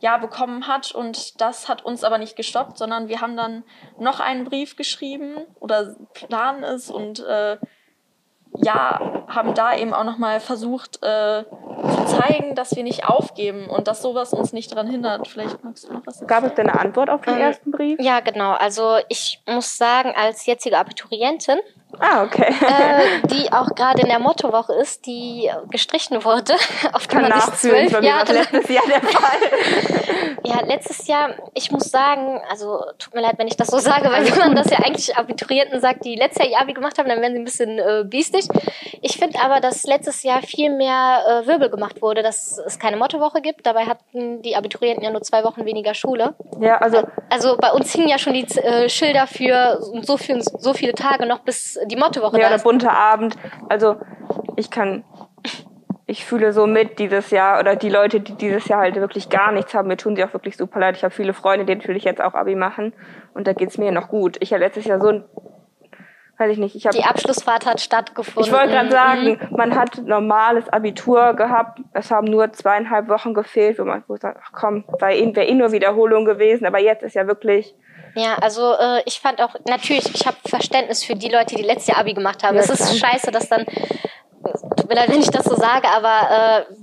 ja, 0.01 0.17
bekommen 0.19 0.67
hat. 0.67 0.93
Und 0.93 1.41
das 1.41 1.69
hat 1.69 1.85
uns 1.85 2.05
aber 2.05 2.19
nicht 2.19 2.37
gestoppt, 2.37 2.79
sondern 2.79 3.09
wir 3.09 3.21
haben 3.21 3.37
dann 3.37 3.65
noch 3.99 4.21
einen 4.21 4.45
Brief 4.45 4.77
geschrieben 4.77 5.47
oder 5.61 5.97
planen 6.15 6.63
es 6.65 6.91
und 6.91 7.21
äh, 7.21 7.59
ja, 8.61 9.25
haben 9.29 9.55
da 9.55 9.77
eben 9.77 9.93
auch 9.93 10.05
nochmal 10.05 10.41
versucht 10.41 11.03
äh, 11.03 11.45
zu 11.45 12.05
zeigen, 12.07 12.55
dass 12.55 12.75
wir 12.75 12.83
nicht 12.83 13.05
aufgeben 13.05 13.69
und 13.69 13.87
dass 13.87 14.03
sowas 14.03 14.33
uns 14.33 14.53
nicht 14.53 14.73
daran 14.73 14.89
hindert. 14.89 15.29
Vielleicht 15.29 15.63
magst 15.63 15.87
du 15.87 15.93
noch 15.93 16.07
was 16.07 16.17
sagen. 16.17 16.27
Gab 16.27 16.45
es 16.45 16.55
denn 16.55 16.69
eine 16.69 16.81
Antwort 16.81 17.11
auf 17.11 17.21
den 17.21 17.35
ähm, 17.35 17.41
ersten 17.41 17.71
Brief? 17.71 18.01
Ja, 18.01 18.21
genau. 18.21 18.53
Also 18.53 18.97
ich 19.09 19.43
muss 19.47 19.77
sagen, 19.77 20.13
als 20.17 20.47
jetzige 20.47 20.79
Abiturientin 20.79 21.59
Ah, 22.01 22.23
okay. 22.23 22.55
äh, 22.61 23.27
die 23.29 23.53
auch 23.53 23.75
gerade 23.75 24.03
in 24.03 24.09
der 24.09 24.19
Mottowoche 24.19 24.75
ist, 24.75 25.07
die 25.07 25.51
gestrichen 25.71 26.25
wurde. 26.25 26.55
Auf 26.93 27.09
Kann 27.09 27.29
nachfühlen, 27.29 27.89
zwölf 27.89 28.05
Jahre. 28.05 28.33
letztes 28.33 28.69
Jahr 28.69 28.85
der 28.87 29.03
Fall. 29.09 29.39
ja, 30.45 30.61
letztes 30.67 31.07
Jahr, 31.07 31.31
ich 31.55 31.71
muss 31.71 31.91
sagen, 31.91 32.41
also 32.51 32.83
tut 32.99 33.15
mir 33.15 33.21
leid, 33.23 33.35
wenn 33.39 33.49
ich 33.49 33.57
das 33.57 33.69
so 33.69 33.79
sage, 33.79 34.11
weil 34.11 34.31
wenn 34.31 34.39
man 34.39 34.57
das 34.57 34.71
ja 34.71 34.79
eigentlich 34.79 35.17
Abiturienten 35.17 35.81
sagt, 35.81 36.05
die 36.05 36.17
letztes 36.17 36.49
Jahr 36.49 36.63
Abi 36.63 36.73
gemacht 36.73 36.99
haben, 36.99 37.09
dann 37.09 37.21
werden 37.21 37.35
sie 37.35 37.41
ein 37.41 37.45
bisschen 37.45 37.79
äh, 37.79 38.05
biestig. 38.05 38.47
Ich 39.03 39.17
finde 39.17 39.41
aber, 39.41 39.61
dass 39.61 39.85
letztes 39.85 40.23
Jahr 40.23 40.43
viel 40.43 40.71
mehr 40.71 41.43
äh, 41.43 41.47
Wirbel 41.47 41.71
gemacht 41.71 42.03
wurde, 42.03 42.23
dass 42.23 42.59
es 42.59 42.79
keine 42.79 42.97
Mottowoche 42.97 43.41
gibt. 43.41 43.67
Dabei 43.67 43.87
hatten 43.87 44.43
die 44.43 44.57
Abiturienten 44.57 45.05
ja 45.05 45.11
nur 45.11 45.23
zwei 45.23 45.45
Wochen 45.45 45.65
weniger 45.65 45.95
Schule. 45.95 46.35
Ja, 46.61 46.79
also. 46.79 47.03
Also 47.31 47.57
bei 47.57 47.73
uns 47.73 47.93
hingen 47.93 48.09
ja 48.09 48.19
schon 48.19 48.35
die 48.35 48.47
äh, 48.59 48.89
Schilder 48.89 49.27
für 49.27 49.81
so, 50.03 50.17
viel, 50.17 50.43
so 50.43 50.73
viele 50.73 50.93
Tage 50.95 51.27
noch 51.27 51.41
bis 51.41 51.79
die 51.89 51.97
Mottowoche. 51.97 52.41
Ja, 52.41 52.49
der 52.49 52.59
bunte 52.59 52.91
Abend. 52.91 53.37
Also 53.69 53.97
ich 54.57 54.71
kann 54.71 55.05
ich 56.11 56.25
fühle 56.25 56.55
so 56.55 56.67
mit 56.67 56.99
dieses 56.99 57.31
Jahr 57.31 57.61
oder 57.61 57.77
die 57.77 57.91
Leute, 57.91 58.21
die 58.21 58.33
dieses 58.33 58.67
Jahr 58.67 58.81
halt 58.81 58.97
wirklich 58.97 59.29
gar 59.29 59.53
nichts 59.53 59.75
haben, 59.75 59.89
mir 59.89 59.99
tun 59.99 60.17
sie 60.17 60.25
auch 60.25 60.33
wirklich 60.33 60.57
super 60.57 60.81
leid. 60.81 60.97
Ich 60.97 61.05
habe 61.05 61.15
viele 61.15 61.35
Freunde, 61.35 61.67
die 61.67 61.75
natürlich 61.75 62.05
jetzt 62.05 62.23
auch 62.23 62.33
Abi 62.33 62.55
machen 62.55 62.95
und 63.35 63.47
da 63.47 63.53
geht's 63.53 63.77
mir 63.77 63.93
noch 63.93 64.09
gut. 64.09 64.39
Ich 64.41 64.53
habe 64.55 64.65
letztes 64.65 64.87
Jahr 64.87 65.01
so 65.01 65.09
ein 65.09 65.25
weiß 66.39 66.53
ich 66.53 66.59
nicht, 66.59 66.77
ich 66.77 66.87
habe 66.87 66.97
die 66.97 67.05
Abschlussfahrt 67.05 67.67
hat 67.67 67.81
stattgefunden. 67.81 68.45
Ich 68.45 68.53
wollte 68.53 68.73
gerade 68.73 68.91
sagen, 68.91 69.41
mhm. 69.51 69.57
man 69.57 69.75
hat 69.75 69.99
normales 70.05 70.69
Abitur 70.69 71.35
gehabt. 71.35 71.81
Es 71.93 72.11
haben 72.11 72.27
nur 72.27 72.53
zweieinhalb 72.53 73.09
Wochen 73.09 73.35
gefehlt, 73.35 73.79
wo 73.79 73.85
man 73.85 74.05
sagt, 74.09 74.39
ach 74.43 74.53
komm, 74.53 74.85
wäre 75.01 75.45
eh 75.45 75.55
nur 75.55 75.73
Wiederholung 75.73 76.25
gewesen. 76.25 76.65
Aber 76.65 76.79
jetzt 76.79 77.03
ist 77.03 77.15
ja 77.15 77.27
wirklich 77.27 77.75
ja, 78.19 78.37
also 78.37 78.75
äh, 78.75 79.03
ich 79.07 79.21
fand 79.21 79.41
auch, 79.41 79.55
natürlich, 79.67 80.15
ich 80.15 80.27
habe 80.27 80.37
Verständnis 80.47 81.05
für 81.05 81.15
die 81.15 81.29
Leute, 81.29 81.55
die 81.55 81.63
letztes 81.63 81.89
Jahr 81.89 81.99
Abi 81.99 82.15
gemacht 82.15 82.43
haben. 82.43 82.57
Ja, 82.57 82.63
es 82.63 82.71
ist 82.71 82.99
scheiße, 82.99 83.31
dass 83.31 83.49
dann, 83.49 83.65
tut 84.77 84.89
mir 84.89 84.95
leid, 84.95 85.11
wenn 85.11 85.21
ich 85.21 85.31
das 85.31 85.45
so 85.45 85.55
sage, 85.55 85.89
aber 85.89 86.67
äh, 86.69 86.75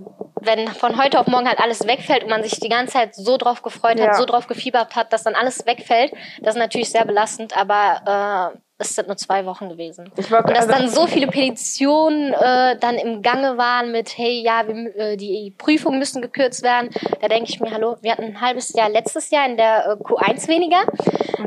wenn 0.45 0.67
von 0.67 0.97
heute 1.01 1.19
auf 1.19 1.27
morgen 1.27 1.47
halt 1.47 1.59
alles 1.59 1.87
wegfällt 1.87 2.23
und 2.23 2.29
man 2.29 2.43
sich 2.43 2.59
die 2.59 2.69
ganze 2.69 2.93
Zeit 2.93 3.15
so 3.15 3.37
drauf 3.37 3.61
gefreut 3.61 3.99
hat, 3.99 4.07
ja. 4.07 4.13
so 4.13 4.25
drauf 4.25 4.47
gefiebert 4.47 4.95
hat, 4.95 5.11
dass 5.11 5.23
dann 5.23 5.35
alles 5.35 5.65
wegfällt, 5.65 6.13
das 6.41 6.55
ist 6.55 6.59
natürlich 6.59 6.91
sehr 6.91 7.05
belastend, 7.05 7.57
aber 7.57 8.53
äh, 8.53 8.57
es 8.77 8.93
sind 8.93 9.07
nur 9.07 9.15
zwei 9.15 9.45
Wochen 9.45 9.69
gewesen. 9.69 10.11
und 10.17 10.49
dass 10.49 10.67
dann 10.67 10.89
so 10.89 11.07
viele 11.07 11.27
Petitionen 11.27 12.33
äh, 12.33 12.77
dann 12.77 12.95
im 12.95 13.21
Gange 13.21 13.57
waren 13.57 13.91
mit, 13.91 14.17
hey, 14.17 14.41
ja, 14.43 14.67
wir, 14.67 14.95
äh, 14.97 15.17
die 15.17 15.53
Prüfungen 15.57 15.97
müssen 15.97 16.21
gekürzt 16.21 16.61
werden. 16.61 16.89
Da 17.21 17.29
denke 17.29 17.49
ich 17.49 17.61
mir, 17.61 17.71
hallo, 17.71 17.95
wir 18.01 18.11
hatten 18.11 18.23
ein 18.23 18.41
halbes 18.41 18.73
Jahr 18.73 18.89
letztes 18.89 19.29
Jahr 19.29 19.45
in 19.47 19.55
der 19.55 19.85
äh, 19.85 20.03
Q1 20.03 20.47
weniger. 20.49 20.83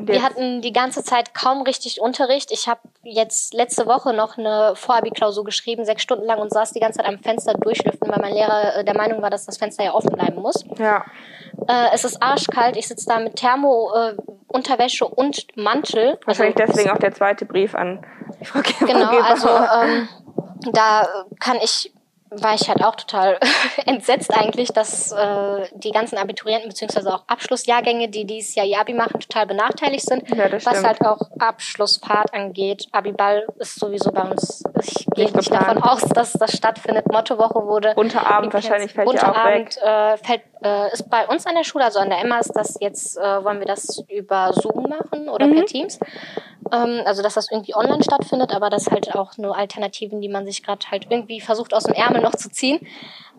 Wir 0.00 0.22
hatten 0.22 0.62
die 0.62 0.72
ganze 0.72 1.04
Zeit 1.04 1.34
kaum 1.34 1.62
richtig 1.62 2.00
Unterricht. 2.00 2.50
Ich 2.50 2.66
habe 2.66 2.80
jetzt 3.02 3.52
letzte 3.52 3.86
Woche 3.86 4.14
noch 4.14 4.38
eine 4.38 4.72
Vorabi-Klausur 4.74 5.44
geschrieben, 5.44 5.84
sechs 5.84 6.02
Stunden 6.02 6.24
lang 6.24 6.38
und 6.38 6.52
saß 6.52 6.72
die 6.72 6.80
ganze 6.80 6.98
Zeit 6.98 7.08
am 7.08 7.18
Fenster 7.18 7.52
durchlüften, 7.54 8.08
weil 8.08 8.20
mein 8.20 8.32
Lehrer 8.32 8.76
äh, 8.76 8.84
der 8.84 8.96
Meinung 8.96 9.20
war, 9.20 9.30
dass 9.30 9.44
das 9.44 9.58
Fenster 9.58 9.84
ja 9.84 9.92
offen 9.92 10.12
bleiben 10.12 10.40
muss. 10.40 10.64
Ja. 10.78 11.04
Äh, 11.66 11.88
es 11.92 12.04
ist 12.04 12.22
arschkalt. 12.22 12.76
Ich 12.76 12.88
sitze 12.88 13.06
da 13.06 13.18
mit 13.18 13.36
Thermo, 13.36 13.92
äh, 13.94 14.14
Unterwäsche 14.48 15.06
und 15.06 15.46
Mantel. 15.56 16.18
Wahrscheinlich 16.24 16.56
also, 16.58 16.72
deswegen 16.72 16.90
auch 16.90 16.98
der 16.98 17.12
zweite 17.18 17.44
Brief 17.44 17.74
an 17.74 18.04
Frau 18.42 18.60
Geber. 18.60 18.86
Genau, 18.86 19.18
also 19.22 19.48
ähm, 19.48 20.08
da 20.72 21.06
kann 21.38 21.56
ich 21.62 21.92
war 22.30 22.54
ich 22.54 22.68
halt 22.68 22.82
auch 22.82 22.94
total 22.94 23.38
entsetzt 23.86 24.32
eigentlich, 24.34 24.68
dass 24.68 25.12
äh, 25.12 25.66
die 25.74 25.90
ganzen 25.90 26.18
Abiturienten 26.18 26.68
beziehungsweise 26.68 27.12
auch 27.12 27.24
Abschlussjahrgänge, 27.26 28.08
die 28.08 28.24
dieses 28.24 28.54
Jahr 28.54 28.66
ihr 28.66 28.78
Abi 28.78 28.92
machen, 28.92 29.20
total 29.20 29.46
benachteiligt 29.46 30.06
sind. 30.06 30.28
Ja, 30.30 30.50
was 30.52 30.84
halt 30.84 31.00
auch 31.02 31.20
Abschlussfahrt 31.38 32.34
angeht. 32.34 32.86
Abiball 32.92 33.46
ist 33.58 33.78
sowieso 33.78 34.12
bei 34.12 34.22
uns, 34.22 34.62
ich 34.82 35.06
gehe 35.14 35.30
nicht 35.32 35.52
davon 35.52 35.82
aus, 35.82 36.02
dass 36.02 36.32
das 36.32 36.56
stattfindet. 36.56 37.10
Mottowoche 37.10 37.66
wurde. 37.66 37.94
Unterabend 37.96 38.52
wahrscheinlich 38.52 38.92
fällt 38.92 39.12
ja 39.12 39.32
auch 39.32 39.44
weg. 39.46 39.76
Äh, 39.82 40.16
fällt, 40.18 40.42
äh, 40.62 40.92
ist 40.92 41.08
bei 41.08 41.26
uns 41.26 41.46
an 41.46 41.54
der 41.54 41.64
Schule, 41.64 41.84
also 41.84 41.98
an 41.98 42.10
der 42.10 42.20
Emma 42.20 42.38
ist 42.38 42.52
das 42.54 42.76
jetzt, 42.80 43.16
äh, 43.16 43.44
wollen 43.44 43.60
wir 43.60 43.66
das 43.66 44.02
über 44.08 44.52
Zoom 44.52 44.88
machen 44.88 45.28
oder 45.28 45.46
mhm. 45.46 45.54
per 45.56 45.66
Teams. 45.66 45.98
Ähm, 46.72 47.02
also 47.04 47.22
dass 47.22 47.34
das 47.34 47.50
irgendwie 47.50 47.74
online 47.74 48.02
stattfindet, 48.02 48.54
aber 48.54 48.70
das 48.70 48.90
halt 48.90 49.14
auch 49.14 49.36
nur 49.36 49.56
Alternativen, 49.56 50.20
die 50.20 50.28
man 50.28 50.46
sich 50.46 50.62
gerade 50.62 50.86
halt 50.90 51.06
irgendwie 51.10 51.40
versucht 51.40 51.74
aus 51.74 51.84
dem 51.84 51.94
Ärmel 51.94 52.22
noch 52.22 52.34
zu 52.34 52.50
ziehen. 52.50 52.78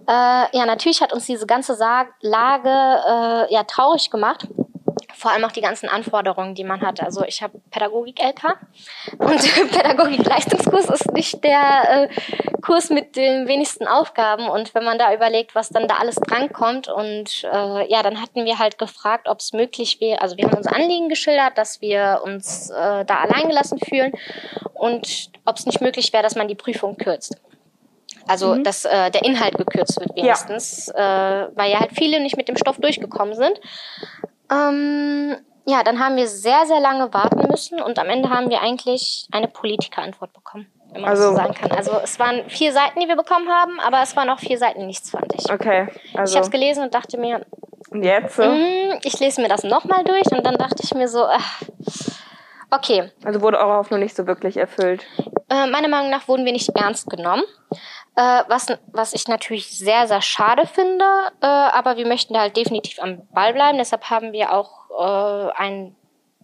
Äh, 0.08 0.58
ja, 0.58 0.66
natürlich 0.66 1.02
hat 1.02 1.14
uns 1.14 1.26
diese 1.26 1.46
ganze 1.46 1.76
Sa 1.76 2.06
Lage 2.22 2.70
äh, 2.70 3.54
ja 3.54 3.64
traurig 3.64 4.10
gemacht 4.10 4.48
vor 5.20 5.32
allem 5.32 5.44
auch 5.44 5.52
die 5.52 5.62
ganzen 5.62 5.90
Anforderungen, 5.90 6.56
die 6.56 6.64
man 6.64 6.80
hat. 6.82 7.04
Also 7.04 7.26
ich 7.26 7.44
habe 7.44 7.60
Pädagogik-LK 7.72 8.58
und 9.18 9.72
Pädagogik-Leistungskurs 9.72 10.90
ist 10.90 11.12
nicht 11.12 11.44
der 11.44 12.08
äh, 12.10 12.62
Kurs 12.62 12.90
mit 12.90 13.18
den 13.18 13.46
wenigsten 13.46 13.86
Aufgaben. 13.86 14.48
Und 14.48 14.74
wenn 14.74 14.86
man 14.86 14.98
da 14.98 15.14
überlegt, 15.14 15.56
was 15.56 15.70
dann 15.70 15.90
da 15.90 15.96
alles 15.96 16.16
drankommt 16.16 16.88
und 16.88 17.44
äh, 17.44 17.92
ja, 17.92 18.02
dann 18.02 18.22
hatten 18.22 18.46
wir 18.46 18.60
halt 18.60 18.78
gefragt, 18.78 19.28
ob 19.28 19.40
es 19.40 19.52
möglich 19.52 20.00
wäre, 20.00 20.22
also 20.22 20.38
wir 20.38 20.46
haben 20.46 20.56
unser 20.56 20.74
Anliegen 20.74 21.10
geschildert, 21.10 21.58
dass 21.58 21.82
wir 21.82 22.22
uns 22.24 22.70
äh, 22.70 23.04
da 23.04 23.16
alleingelassen 23.16 23.80
fühlen 23.80 24.14
und 24.74 25.32
ob 25.44 25.58
es 25.58 25.66
nicht 25.66 25.82
möglich 25.82 26.14
wäre, 26.14 26.24
dass 26.24 26.36
man 26.36 26.48
die 26.48 26.56
Prüfung 26.56 26.96
kürzt. 26.96 27.36
Also 28.26 28.56
mhm. 28.56 28.64
dass 28.64 28.86
äh, 28.86 29.12
der 29.12 29.24
Inhalt 29.24 29.58
gekürzt 29.58 30.00
wird 30.00 30.16
wenigstens, 30.16 30.92
ja. 30.96 31.46
äh, 31.46 31.50
weil 31.56 31.72
ja 31.72 31.80
halt 31.80 31.92
viele 31.94 32.20
nicht 32.22 32.38
mit 32.38 32.48
dem 32.48 32.56
Stoff 32.56 32.78
durchgekommen 32.78 33.34
sind. 33.34 33.60
Ähm, 34.52 35.36
ja, 35.66 35.84
dann 35.84 36.00
haben 36.00 36.16
wir 36.16 36.28
sehr, 36.28 36.66
sehr 36.66 36.80
lange 36.80 37.14
warten 37.14 37.48
müssen 37.50 37.82
und 37.82 38.00
am 38.00 38.08
Ende 38.10 38.30
haben 38.30 38.50
wir 38.50 38.62
eigentlich 38.62 39.28
eine 39.32 39.48
Politikerantwort 39.48 40.34
bekommen, 40.34 40.68
wenn 40.92 41.02
man 41.02 41.12
also, 41.12 41.24
das 41.24 41.32
so 41.32 41.38
sagen 41.38 41.54
kann. 41.54 41.72
Also 41.72 41.92
es 42.04 42.20
waren 42.20 42.50
vier 42.50 42.74
Seiten, 42.74 43.00
die 43.00 43.08
wir 43.08 43.16
bekommen 43.16 43.48
haben, 43.50 43.80
aber 43.80 44.02
es 44.02 44.16
waren 44.16 44.30
auch 44.30 44.40
vier 44.40 44.58
Seiten 44.58 44.88
nichts, 44.88 45.12
fand 45.12 45.32
ich. 45.36 45.52
Okay. 45.52 45.88
Also, 46.16 46.32
ich 46.32 46.38
habe 46.38 46.46
es 46.46 46.52
gelesen 46.52 46.84
und 46.84 46.96
dachte 46.96 47.18
mir, 47.18 47.46
und 47.92 48.04
jetzt? 48.04 48.36
So? 48.36 48.44
Mh, 48.44 49.00
ich 49.04 49.20
lese 49.20 49.42
mir 49.42 49.48
das 49.48 49.64
nochmal 49.64 50.04
durch 50.04 50.32
und 50.32 50.46
dann 50.46 50.56
dachte 50.56 50.84
ich 50.84 50.94
mir 50.94 51.08
so, 51.08 51.26
ach, 51.26 51.62
okay. 52.72 53.12
Also 53.24 53.42
wurde 53.42 53.58
eure 53.58 53.78
Hoffnung 53.78 54.00
nicht 54.00 54.16
so 54.16 54.28
wirklich 54.28 54.58
erfüllt? 54.58 55.06
Äh, 55.50 55.68
meiner 55.68 55.88
Meinung 55.88 56.10
nach 56.12 56.28
wurden 56.28 56.46
wir 56.46 56.52
nicht 56.52 56.70
ernst 56.76 57.10
genommen. 57.10 57.44
Äh, 58.20 58.44
was, 58.50 58.68
was 58.92 59.14
ich 59.14 59.30
natürlich 59.30 59.78
sehr, 59.78 60.06
sehr 60.06 60.22
schade 60.22 60.68
finde, 60.68 61.06
äh, 61.40 61.46
aber 61.46 61.96
wir 61.96 62.06
möchten 62.06 62.34
da 62.34 62.42
halt 62.42 62.58
definitiv 62.58 63.02
am 63.02 63.26
Ball 63.30 63.54
bleiben. 63.54 63.78
Deshalb 63.78 64.10
haben 64.10 64.34
wir 64.34 64.52
auch 64.52 64.90
äh, 64.90 65.52
einen 65.54 65.96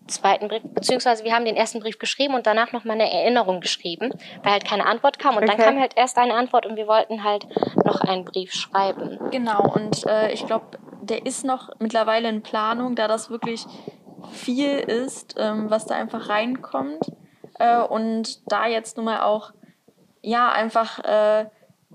zweiten 0.07 0.47
Brief, 0.47 0.61
beziehungsweise 0.63 1.25
wir 1.25 1.35
haben 1.35 1.43
den 1.43 1.57
ersten 1.57 1.81
Brief 1.81 1.99
geschrieben 1.99 2.33
und 2.33 2.47
danach 2.47 2.71
nochmal 2.71 2.95
eine 2.95 3.11
Erinnerung 3.11 3.59
geschrieben, 3.59 4.13
weil 4.41 4.53
halt 4.53 4.63
keine 4.63 4.85
Antwort 4.85 5.19
kam. 5.19 5.35
Und 5.35 5.43
okay. 5.43 5.57
dann 5.57 5.65
kam 5.65 5.79
halt 5.81 5.97
erst 5.97 6.17
eine 6.17 6.33
Antwort 6.33 6.65
und 6.65 6.77
wir 6.77 6.87
wollten 6.87 7.25
halt 7.25 7.45
noch 7.83 7.99
einen 7.99 8.23
Brief 8.23 8.53
schreiben. 8.53 9.19
Genau, 9.31 9.61
und 9.73 10.07
äh, 10.07 10.31
ich 10.31 10.45
glaube, 10.45 10.77
der 11.01 11.25
ist 11.25 11.43
noch 11.43 11.71
mittlerweile 11.79 12.29
in 12.29 12.41
Planung, 12.41 12.95
da 12.95 13.09
das 13.09 13.29
wirklich 13.29 13.65
viel 14.31 14.77
ist, 14.77 15.35
ähm, 15.37 15.69
was 15.69 15.85
da 15.87 15.95
einfach 15.95 16.29
reinkommt. 16.29 17.11
Äh, 17.59 17.81
und 17.81 18.49
da 18.49 18.65
jetzt 18.65 18.95
nun 18.95 19.07
mal 19.07 19.23
auch, 19.23 19.51
ja, 20.21 20.53
einfach 20.53 20.99
äh, 20.99 21.47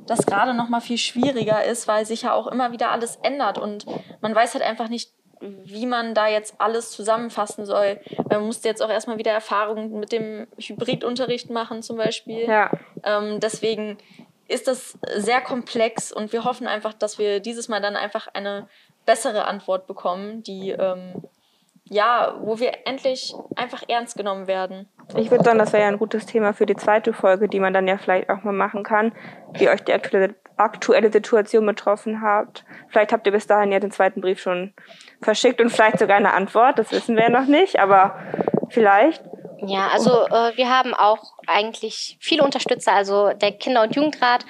das 0.06 0.26
gerade 0.26 0.54
noch 0.54 0.68
mal 0.68 0.80
viel 0.80 0.98
schwieriger 0.98 1.64
ist, 1.64 1.88
weil 1.88 2.04
sich 2.04 2.22
ja 2.22 2.32
auch 2.32 2.46
immer 2.46 2.72
wieder 2.72 2.90
alles 2.90 3.16
ändert 3.22 3.58
und 3.58 3.86
man 4.20 4.34
weiß 4.34 4.54
halt 4.54 4.64
einfach 4.64 4.88
nicht, 4.88 5.12
wie 5.40 5.86
man 5.86 6.14
da 6.14 6.28
jetzt 6.28 6.54
alles 6.58 6.90
zusammenfassen 6.90 7.64
soll. 7.64 7.98
Man 8.28 8.44
musste 8.44 8.68
jetzt 8.68 8.82
auch 8.82 8.90
erstmal 8.90 9.18
wieder 9.18 9.32
Erfahrungen 9.32 9.98
mit 9.98 10.12
dem 10.12 10.46
Hybridunterricht 10.58 11.50
machen 11.50 11.82
zum 11.82 11.96
Beispiel. 11.96 12.46
Ja. 12.46 12.70
Ähm, 13.04 13.40
deswegen 13.40 13.96
ist 14.48 14.68
das 14.68 14.98
sehr 15.16 15.40
komplex 15.40 16.12
und 16.12 16.32
wir 16.32 16.44
hoffen 16.44 16.66
einfach, 16.66 16.92
dass 16.92 17.18
wir 17.18 17.40
dieses 17.40 17.68
Mal 17.68 17.80
dann 17.80 17.96
einfach 17.96 18.28
eine 18.34 18.68
bessere 19.06 19.46
Antwort 19.46 19.86
bekommen, 19.86 20.42
die 20.42 20.70
ähm, 20.70 21.22
ja, 21.90 22.36
wo 22.40 22.60
wir 22.60 22.86
endlich 22.86 23.34
einfach 23.56 23.82
ernst 23.88 24.16
genommen 24.16 24.46
werden. 24.46 24.88
Ich 25.16 25.32
würde 25.32 25.42
sagen, 25.42 25.58
das 25.58 25.72
wäre 25.72 25.82
ja 25.82 25.88
ein 25.88 25.98
gutes 25.98 26.24
Thema 26.24 26.54
für 26.54 26.64
die 26.64 26.76
zweite 26.76 27.12
Folge, 27.12 27.48
die 27.48 27.58
man 27.58 27.74
dann 27.74 27.88
ja 27.88 27.98
vielleicht 27.98 28.30
auch 28.30 28.44
mal 28.44 28.52
machen 28.52 28.84
kann, 28.84 29.10
wie 29.54 29.68
euch 29.68 29.82
die 29.82 29.92
aktuelle, 29.92 30.36
aktuelle 30.56 31.10
Situation 31.10 31.66
betroffen 31.66 32.20
hat. 32.20 32.64
Vielleicht 32.88 33.12
habt 33.12 33.26
ihr 33.26 33.32
bis 33.32 33.48
dahin 33.48 33.72
ja 33.72 33.80
den 33.80 33.90
zweiten 33.90 34.20
Brief 34.20 34.40
schon 34.40 34.72
verschickt 35.20 35.60
und 35.60 35.70
vielleicht 35.70 35.98
sogar 35.98 36.16
eine 36.16 36.32
Antwort, 36.32 36.78
das 36.78 36.92
wissen 36.92 37.16
wir 37.16 37.24
ja 37.24 37.30
noch 37.30 37.46
nicht, 37.46 37.80
aber 37.80 38.16
vielleicht. 38.68 39.24
Ja, 39.66 39.88
also 39.88 40.26
äh, 40.26 40.56
wir 40.56 40.68
haben 40.70 40.94
auch 40.94 41.32
eigentlich 41.46 42.16
viele 42.20 42.42
Unterstützer, 42.42 42.92
also 42.92 43.30
der 43.32 43.52
Kinder- 43.52 43.82
und 43.82 43.94
Jugendrat 43.94 44.44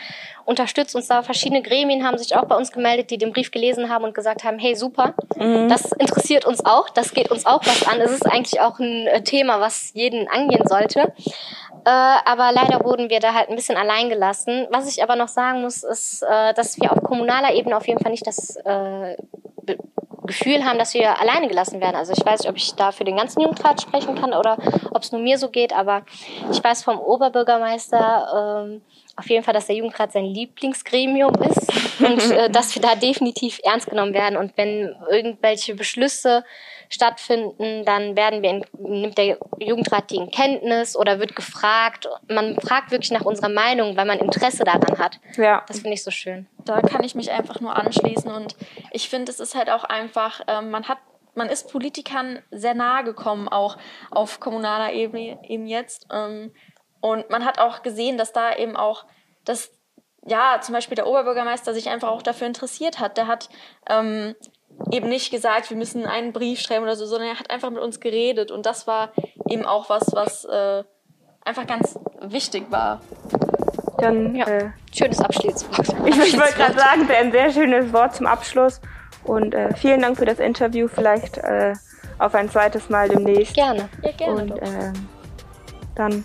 unterstützt 0.45 0.95
uns 0.97 1.07
da. 1.07 1.23
Verschiedene 1.23 1.63
Gremien 1.63 2.05
haben 2.05 2.19
sich 2.19 2.37
auch 2.37 2.45
bei 2.45 2.57
uns 2.57 2.73
gemeldet, 2.73 3.11
die 3.11 3.19
den 3.19 3.33
Brief 3.33 3.51
gelesen 3.51 3.89
haben 3.89 4.05
und 4.05 4.15
gesagt 4.15 4.45
haben, 4.45 4.59
hey 4.59 4.75
super, 4.75 5.15
mhm. 5.37 5.69
das 5.69 5.93
interessiert 5.93 6.45
uns 6.45 6.65
auch, 6.65 6.91
das 6.91 7.15
geht 7.15 7.31
uns 7.31 7.47
auch 7.47 7.65
was 7.65 7.87
an. 7.87 8.01
Es 8.01 8.11
ist 8.11 8.27
eigentlich 8.27 8.61
auch 8.61 8.79
ein 8.79 9.07
äh, 9.07 9.23
Thema, 9.23 9.61
was 9.61 9.93
jeden 9.95 10.29
angehen 10.29 10.67
sollte. 10.67 11.13
Äh, 11.85 11.91
aber 11.91 12.53
leider 12.53 12.85
wurden 12.85 13.11
wir 13.11 13.21
da 13.21 13.33
halt 13.33 13.49
ein 13.49 13.57
bisschen 13.57 13.77
allein 13.77 14.09
gelassen. 14.09 14.67
Was 14.71 14.89
ich 14.89 15.03
aber 15.03 15.17
noch 15.17 15.29
sagen 15.29 15.63
muss, 15.63 15.83
ist, 15.83 16.23
äh, 16.23 16.53
dass 16.55 16.79
wir 16.81 16.93
auf 16.93 17.03
kommunaler 17.03 17.55
Ebene 17.55 17.77
auf 17.77 17.87
jeden 17.87 18.01
Fall 18.01 18.11
nicht 18.11 18.27
das 18.27 18.57
äh, 18.57 19.17
Gefühl 20.31 20.65
haben, 20.65 20.79
dass 20.79 20.95
wir 20.95 21.21
alleine 21.21 21.49
gelassen 21.49 21.81
werden. 21.81 21.97
Also 21.97 22.13
ich 22.13 22.25
weiß 22.25 22.41
nicht, 22.41 22.49
ob 22.49 22.57
ich 22.57 22.75
da 22.75 22.93
für 22.93 23.05
den 23.05 23.17
ganzen 23.17 23.41
Jugendrat 23.41 23.83
sprechen 23.83 24.15
kann 24.15 24.33
oder 24.33 24.57
ob 24.93 25.03
es 25.03 25.13
nur 25.13 25.21
mir 25.21 25.39
so 25.39 25.49
geht, 25.49 25.73
aber 25.73 26.03
ich 26.51 26.63
weiß 26.63 26.85
vom 26.85 26.99
Oberbürgermeister 26.99 28.65
ähm, 28.65 28.83
auf 29.21 29.29
jeden 29.29 29.45
Fall, 29.45 29.53
dass 29.53 29.67
der 29.67 29.77
Jugendrat 29.77 30.13
sein 30.13 30.25
Lieblingsgremium 30.25 31.35
ist 31.43 32.01
und 32.01 32.31
äh, 32.31 32.51
dass 32.51 32.75
wir 32.75 32.81
da 32.81 32.95
definitiv 32.95 33.61
ernst 33.63 33.89
genommen 33.89 34.15
werden. 34.15 34.39
Und 34.39 34.57
wenn 34.57 34.97
irgendwelche 35.11 35.75
Beschlüsse 35.75 36.43
stattfinden, 36.89 37.85
dann 37.85 38.17
werden 38.17 38.43
wir 38.43 38.51
in, 38.51 38.65
nimmt 38.79 39.19
der 39.19 39.39
Jugendrat 39.59 40.11
die 40.11 40.17
in 40.17 40.31
Kenntnis 40.31 40.97
oder 40.97 41.21
wird 41.21 41.37
gefragt. 41.37 42.09
Man 42.29 42.59
fragt 42.61 42.91
wirklich 42.93 43.11
nach 43.11 43.27
unserer 43.27 43.51
Meinung, 43.51 43.95
weil 43.97 44.07
man 44.07 44.19
Interesse 44.19 44.65
daran 44.65 44.99
hat. 44.99 45.21
Ja. 45.37 45.65
Das 45.69 45.81
finde 45.81 45.95
ich 45.95 46.03
so 46.03 46.11
schön. 46.11 46.47
Da 46.65 46.81
kann 46.81 47.05
ich 47.05 47.15
mich 47.15 47.31
einfach 47.31 47.61
nur 47.61 47.77
anschließen 47.77 48.31
und 48.31 48.57
ich 48.91 49.11
finde, 49.11 49.31
es 49.31 49.39
ist 49.39 49.55
halt 49.55 49.69
auch 49.69 49.85
einfach, 49.85 50.41
äh, 50.49 50.63
man 50.63 50.89
hat 50.89 50.99
man 51.37 51.49
ist 51.49 51.71
Politikern 51.71 52.41
sehr 52.51 52.75
nahe 52.75 53.05
gekommen, 53.05 53.49
auch 53.49 53.79
auf 54.11 54.41
kommunaler 54.41 54.93
Ebene 54.93 55.39
eben 55.49 55.67
jetzt. 55.67 56.07
Ähm, 56.13 56.51
und 57.01 57.31
man 57.31 57.45
hat 57.45 57.59
auch 57.59 57.83
gesehen, 57.83 58.19
dass 58.19 58.33
da 58.33 58.55
eben 58.55 58.77
auch, 58.77 59.05
dass 59.45 59.71
ja, 60.27 60.59
zum 60.61 60.75
Beispiel 60.75 60.97
der 60.97 61.07
Oberbürgermeister 61.07 61.73
sich 61.73 61.89
einfach 61.89 62.09
auch 62.09 62.23
dafür 62.23 62.47
interessiert 62.47 63.01
hat. 63.01 63.17
Der 63.17 63.27
hat 63.27 63.49
ähm, 63.89 64.35
eben 64.91 65.09
nicht 65.09 65.31
gesagt, 65.31 65.71
wir 65.71 65.77
müssen 65.77 66.07
einen 66.07 66.33
Brief 66.33 66.61
schreiben 66.61 66.83
oder 66.83 66.97
so, 66.97 67.07
sondern 67.07 67.29
er 67.29 67.39
hat 67.39 67.51
einfach 67.51 67.71
mit 67.71 67.83
uns 67.83 68.01
geredet. 68.01 68.51
Und 68.51 68.67
das 68.67 68.87
war 68.87 69.13
eben 69.49 69.65
auch 69.65 69.89
was, 69.89 70.13
was 70.13 70.45
äh, 70.45 70.85
einfach 71.45 71.67
ganz 71.67 71.99
wichtig 72.21 72.71
war. 72.71 73.01
Dann, 73.99 74.35
ja, 74.35 74.47
äh, 74.47 74.71
schönes 74.95 75.21
Abschlusswort. 75.21 75.89
Ich, 76.07 76.19
ich 76.19 76.39
wollte 76.39 76.55
gerade 76.55 76.79
sagen, 76.79 77.09
ein 77.11 77.33
sehr 77.33 77.53
schönes 77.53 77.93
Wort 77.93 78.15
zum 78.15 78.27
Abschluss. 78.27 78.81
Und 79.25 79.55
äh, 79.55 79.75
vielen 79.75 80.01
Dank 80.01 80.19
für 80.19 80.25
das 80.25 80.39
Interview. 80.39 80.89
Vielleicht 80.89 81.39
äh, 81.39 81.75
auf 82.19 82.35
ein 82.35 82.51
zweites 82.51 82.89
Mal 82.89 83.09
demnächst. 83.09 83.55
Gerne. 83.55 83.89
Ja, 84.03 84.13
gerne. 84.13 84.43
Und 84.43 84.59
äh, 84.63 84.93
dann 85.95 86.25